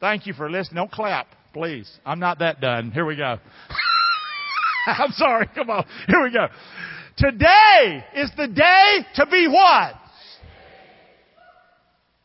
Thank 0.00 0.26
you 0.26 0.34
for 0.34 0.50
listening. 0.50 0.76
Don't 0.76 0.90
clap 0.90 1.28
please. 1.54 1.90
I'm 2.04 2.18
not 2.18 2.40
that 2.40 2.60
done. 2.60 2.90
Here 2.90 3.06
we 3.06 3.16
go. 3.16 3.38
I'm 4.86 5.12
sorry. 5.12 5.48
Come 5.54 5.70
on. 5.70 5.86
Here 6.06 6.22
we 6.22 6.30
go. 6.30 6.48
Today 7.16 8.04
is 8.16 8.30
the 8.36 8.48
day 8.48 9.06
to 9.14 9.26
be 9.26 9.48
what? 9.48 9.94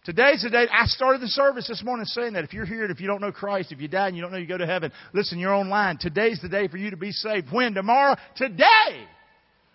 Today's 0.04 0.42
the 0.42 0.50
day. 0.50 0.66
I 0.72 0.86
started 0.88 1.22
the 1.22 1.28
service 1.28 1.68
this 1.68 1.84
morning 1.84 2.06
saying 2.08 2.34
that 2.34 2.44
if 2.44 2.54
you're 2.54 2.66
here 2.66 2.82
and 2.82 2.92
if 2.92 3.00
you 3.00 3.08
don't 3.08 3.22
know 3.22 3.32
Christ, 3.32 3.72
if 3.72 3.80
you 3.80 3.88
die 3.88 4.08
and 4.08 4.16
you 4.18 4.24
don't 4.24 4.32
know 4.32 4.40
you 4.40 4.48
go 4.48 4.58
to 4.58 4.66
heaven, 4.66 4.92
listen, 5.14 5.38
you're 5.38 5.54
online. 5.54 6.00
Today's 6.00 6.42
the 6.42 6.50
day 6.50 6.68
for 6.68 6.78
you 6.78 6.90
to 6.90 6.98
be 6.98 7.12
saved. 7.12 7.52
When? 7.52 7.76
Tomorrow? 7.76 8.16
Today! 8.36 9.06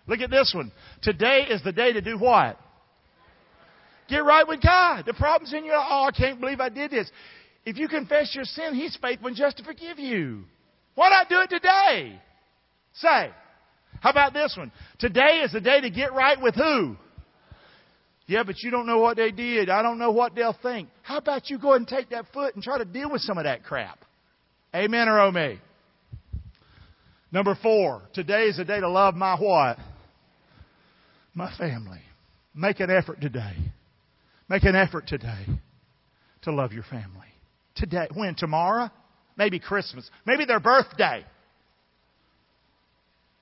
Look 0.07 0.19
at 0.19 0.29
this 0.29 0.51
one. 0.53 0.71
Today 1.01 1.45
is 1.49 1.63
the 1.63 1.71
day 1.71 1.93
to 1.93 2.01
do 2.01 2.17
what? 2.17 2.59
Get 4.09 4.25
right 4.25 4.47
with 4.47 4.61
God. 4.61 5.05
The 5.05 5.13
problem's 5.13 5.53
in 5.53 5.63
your, 5.63 5.75
oh, 5.75 6.09
I 6.09 6.11
can't 6.11 6.39
believe 6.39 6.59
I 6.59 6.69
did 6.69 6.91
this. 6.91 7.09
If 7.65 7.77
you 7.77 7.87
confess 7.87 8.33
your 8.35 8.45
sin, 8.45 8.75
He's 8.75 8.97
faithful 9.01 9.27
and 9.27 9.35
just 9.35 9.57
to 9.57 9.63
forgive 9.63 9.99
you. 9.99 10.43
Why 10.93 11.09
not 11.09 11.29
do 11.29 11.41
it 11.41 11.49
today? 11.49 12.19
Say. 12.93 13.31
How 14.01 14.09
about 14.11 14.33
this 14.33 14.55
one? 14.57 14.71
Today 14.99 15.41
is 15.43 15.51
the 15.51 15.61
day 15.61 15.81
to 15.81 15.89
get 15.89 16.13
right 16.13 16.39
with 16.41 16.55
who? 16.55 16.95
Yeah, 18.27 18.43
but 18.43 18.61
you 18.61 18.71
don't 18.71 18.87
know 18.87 18.99
what 18.99 19.17
they 19.17 19.31
did. 19.31 19.69
I 19.69 19.81
don't 19.81 19.99
know 19.99 20.11
what 20.11 20.35
they'll 20.35 20.57
think. 20.61 20.89
How 21.03 21.17
about 21.17 21.49
you 21.49 21.59
go 21.59 21.69
ahead 21.69 21.81
and 21.81 21.87
take 21.87 22.09
that 22.09 22.25
foot 22.33 22.55
and 22.55 22.63
try 22.63 22.77
to 22.77 22.85
deal 22.85 23.11
with 23.11 23.21
some 23.21 23.37
of 23.37 23.43
that 23.43 23.63
crap? 23.63 23.99
Amen 24.73 25.07
or 25.07 25.19
oh 25.19 25.31
me? 25.31 25.59
Number 27.31 27.57
four, 27.61 28.01
today 28.13 28.43
is 28.43 28.57
the 28.57 28.65
day 28.65 28.79
to 28.79 28.89
love 28.89 29.15
my 29.15 29.35
what? 29.35 29.77
My 31.33 31.55
family. 31.57 32.01
Make 32.55 32.79
an 32.79 32.89
effort 32.89 33.21
today. 33.21 33.55
Make 34.49 34.63
an 34.63 34.75
effort 34.75 35.07
today 35.07 35.45
to 36.43 36.51
love 36.51 36.71
your 36.71 36.83
family. 36.83 37.27
Today. 37.75 38.07
When? 38.13 38.35
Tomorrow? 38.35 38.89
Maybe 39.37 39.59
Christmas. 39.59 40.09
Maybe 40.25 40.45
their 40.45 40.59
birthday. 40.59 41.25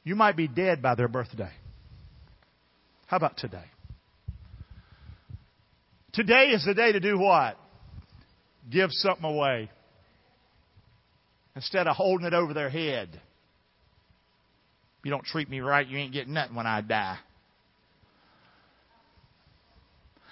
You 0.04 0.16
might 0.16 0.36
be 0.36 0.48
dead 0.48 0.82
by 0.82 0.96
their 0.96 1.08
birthday. 1.08 1.52
How 3.08 3.18
about 3.18 3.38
today? 3.38 3.66
Today 6.14 6.48
is 6.48 6.66
the 6.66 6.74
day 6.74 6.92
to 6.92 7.00
do 7.00 7.18
what? 7.18 7.58
Give 8.70 8.90
something 8.92 9.26
away. 9.26 9.70
instead 11.56 11.88
of 11.88 11.96
holding 11.96 12.26
it 12.26 12.34
over 12.34 12.54
their 12.54 12.70
head. 12.70 13.10
If 15.00 15.06
you 15.06 15.12
don't 15.12 15.26
treat 15.26 15.50
me 15.50 15.60
right, 15.60 15.88
you 15.88 15.98
ain't 15.98 16.14
getting 16.14 16.34
nothing 16.34 16.56
when 16.56 16.66
I 16.66 16.82
die. 16.82 17.18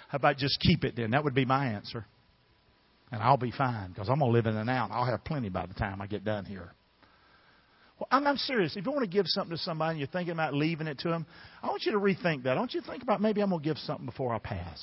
How 0.07 0.15
about 0.17 0.37
just 0.37 0.59
keep 0.59 0.83
it 0.83 0.95
then? 0.95 1.11
That 1.11 1.23
would 1.23 1.35
be 1.35 1.45
my 1.45 1.67
answer. 1.67 2.05
And 3.11 3.21
I'll 3.21 3.37
be 3.37 3.51
fine 3.51 3.89
because 3.89 4.09
I'm 4.09 4.19
going 4.19 4.31
to 4.31 4.33
live 4.33 4.45
in 4.45 4.55
and 4.55 4.69
out. 4.69 4.89
I'll 4.91 5.05
have 5.05 5.23
plenty 5.23 5.49
by 5.49 5.65
the 5.65 5.73
time 5.73 6.01
I 6.01 6.07
get 6.07 6.23
done 6.23 6.45
here. 6.45 6.71
Well, 7.99 8.07
I'm, 8.09 8.25
I'm 8.25 8.37
serious. 8.37 8.75
If 8.77 8.85
you 8.85 8.91
want 8.91 9.03
to 9.03 9.09
give 9.09 9.25
something 9.27 9.55
to 9.55 9.61
somebody 9.61 9.91
and 9.91 9.99
you're 9.99 10.07
thinking 10.07 10.31
about 10.31 10.53
leaving 10.53 10.87
it 10.87 10.99
to 10.99 11.09
them, 11.09 11.25
I 11.61 11.67
want 11.67 11.83
you 11.83 11.91
to 11.91 11.99
rethink 11.99 12.43
that. 12.43 12.57
I 12.57 12.59
want 12.59 12.73
you 12.73 12.81
to 12.81 12.87
think 12.87 13.03
about 13.03 13.21
maybe 13.21 13.41
I'm 13.41 13.49
going 13.49 13.61
to 13.61 13.67
give 13.67 13.77
something 13.77 14.05
before 14.05 14.33
I 14.33 14.39
pass. 14.39 14.81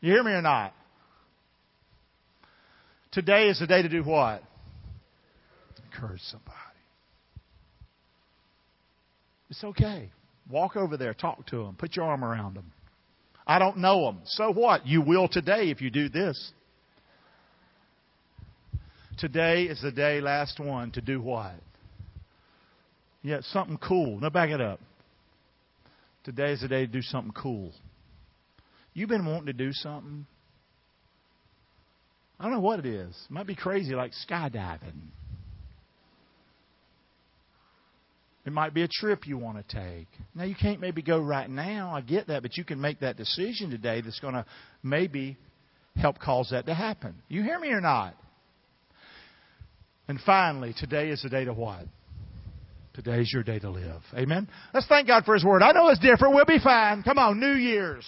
You 0.00 0.12
hear 0.12 0.22
me 0.22 0.32
or 0.32 0.42
not? 0.42 0.74
Today 3.10 3.48
is 3.48 3.58
the 3.58 3.66
day 3.66 3.82
to 3.82 3.88
do 3.88 4.04
what? 4.04 4.42
Encourage 5.92 6.20
somebody. 6.20 6.54
It's 9.50 9.64
okay. 9.64 10.10
Walk 10.50 10.76
over 10.76 10.96
there, 10.96 11.14
talk 11.14 11.46
to 11.46 11.64
them, 11.64 11.74
put 11.76 11.96
your 11.96 12.04
arm 12.04 12.22
around 12.22 12.54
them. 12.54 12.70
I 13.46 13.58
don't 13.58 13.78
know 13.78 14.04
them. 14.04 14.20
So 14.24 14.52
what? 14.52 14.86
You 14.86 15.00
will 15.00 15.26
today 15.26 15.70
if 15.70 15.80
you 15.80 15.90
do 15.90 16.08
this. 16.10 16.52
Today 19.18 19.64
is 19.64 19.82
the 19.82 19.90
day, 19.90 20.20
last 20.20 20.60
one, 20.60 20.92
to 20.92 21.00
do 21.00 21.20
what? 21.20 21.54
Yeah, 23.22 23.40
something 23.50 23.78
cool. 23.78 24.20
Now 24.20 24.30
back 24.30 24.50
it 24.50 24.60
up. 24.60 24.80
Today 26.22 26.52
is 26.52 26.60
the 26.60 26.68
day 26.68 26.86
to 26.86 26.92
do 26.92 27.02
something 27.02 27.32
cool. 27.32 27.72
You've 28.94 29.08
been 29.08 29.26
wanting 29.26 29.46
to 29.46 29.52
do 29.52 29.72
something. 29.72 30.24
I 32.38 32.44
don't 32.44 32.52
know 32.52 32.60
what 32.60 32.78
it 32.78 32.86
is. 32.86 33.16
It 33.28 33.32
might 33.32 33.46
be 33.46 33.56
crazy, 33.56 33.94
like 33.94 34.12
skydiving. 34.28 35.08
It 38.46 38.52
might 38.52 38.72
be 38.72 38.82
a 38.82 38.88
trip 38.88 39.26
you 39.26 39.36
want 39.36 39.58
to 39.58 39.76
take. 39.76 40.08
Now, 40.34 40.44
you 40.44 40.54
can't 40.54 40.80
maybe 40.80 41.02
go 41.02 41.18
right 41.18 41.50
now. 41.50 41.90
I 41.92 42.02
get 42.02 42.28
that, 42.28 42.42
but 42.42 42.56
you 42.56 42.64
can 42.64 42.80
make 42.80 43.00
that 43.00 43.16
decision 43.16 43.70
today 43.70 44.00
that's 44.00 44.20
going 44.20 44.34
to 44.34 44.46
maybe 44.82 45.36
help 45.96 46.20
cause 46.20 46.50
that 46.52 46.66
to 46.66 46.74
happen. 46.74 47.16
You 47.28 47.42
hear 47.42 47.58
me 47.58 47.68
or 47.70 47.80
not? 47.80 48.14
And 50.08 50.18
finally, 50.24 50.74
today 50.78 51.10
is 51.10 51.22
the 51.22 51.28
day 51.28 51.44
to 51.44 51.52
what? 51.52 51.84
Today's 52.94 53.30
your 53.32 53.42
day 53.42 53.58
to 53.60 53.70
live. 53.70 54.02
Amen? 54.14 54.48
Let's 54.74 54.86
thank 54.88 55.06
God 55.06 55.24
for 55.24 55.34
His 55.34 55.44
Word. 55.44 55.62
I 55.62 55.72
know 55.72 55.88
it's 55.88 56.00
different. 56.00 56.34
We'll 56.34 56.46
be 56.46 56.58
fine. 56.58 57.02
Come 57.02 57.18
on, 57.18 57.38
New 57.38 57.52
Year's. 57.52 58.04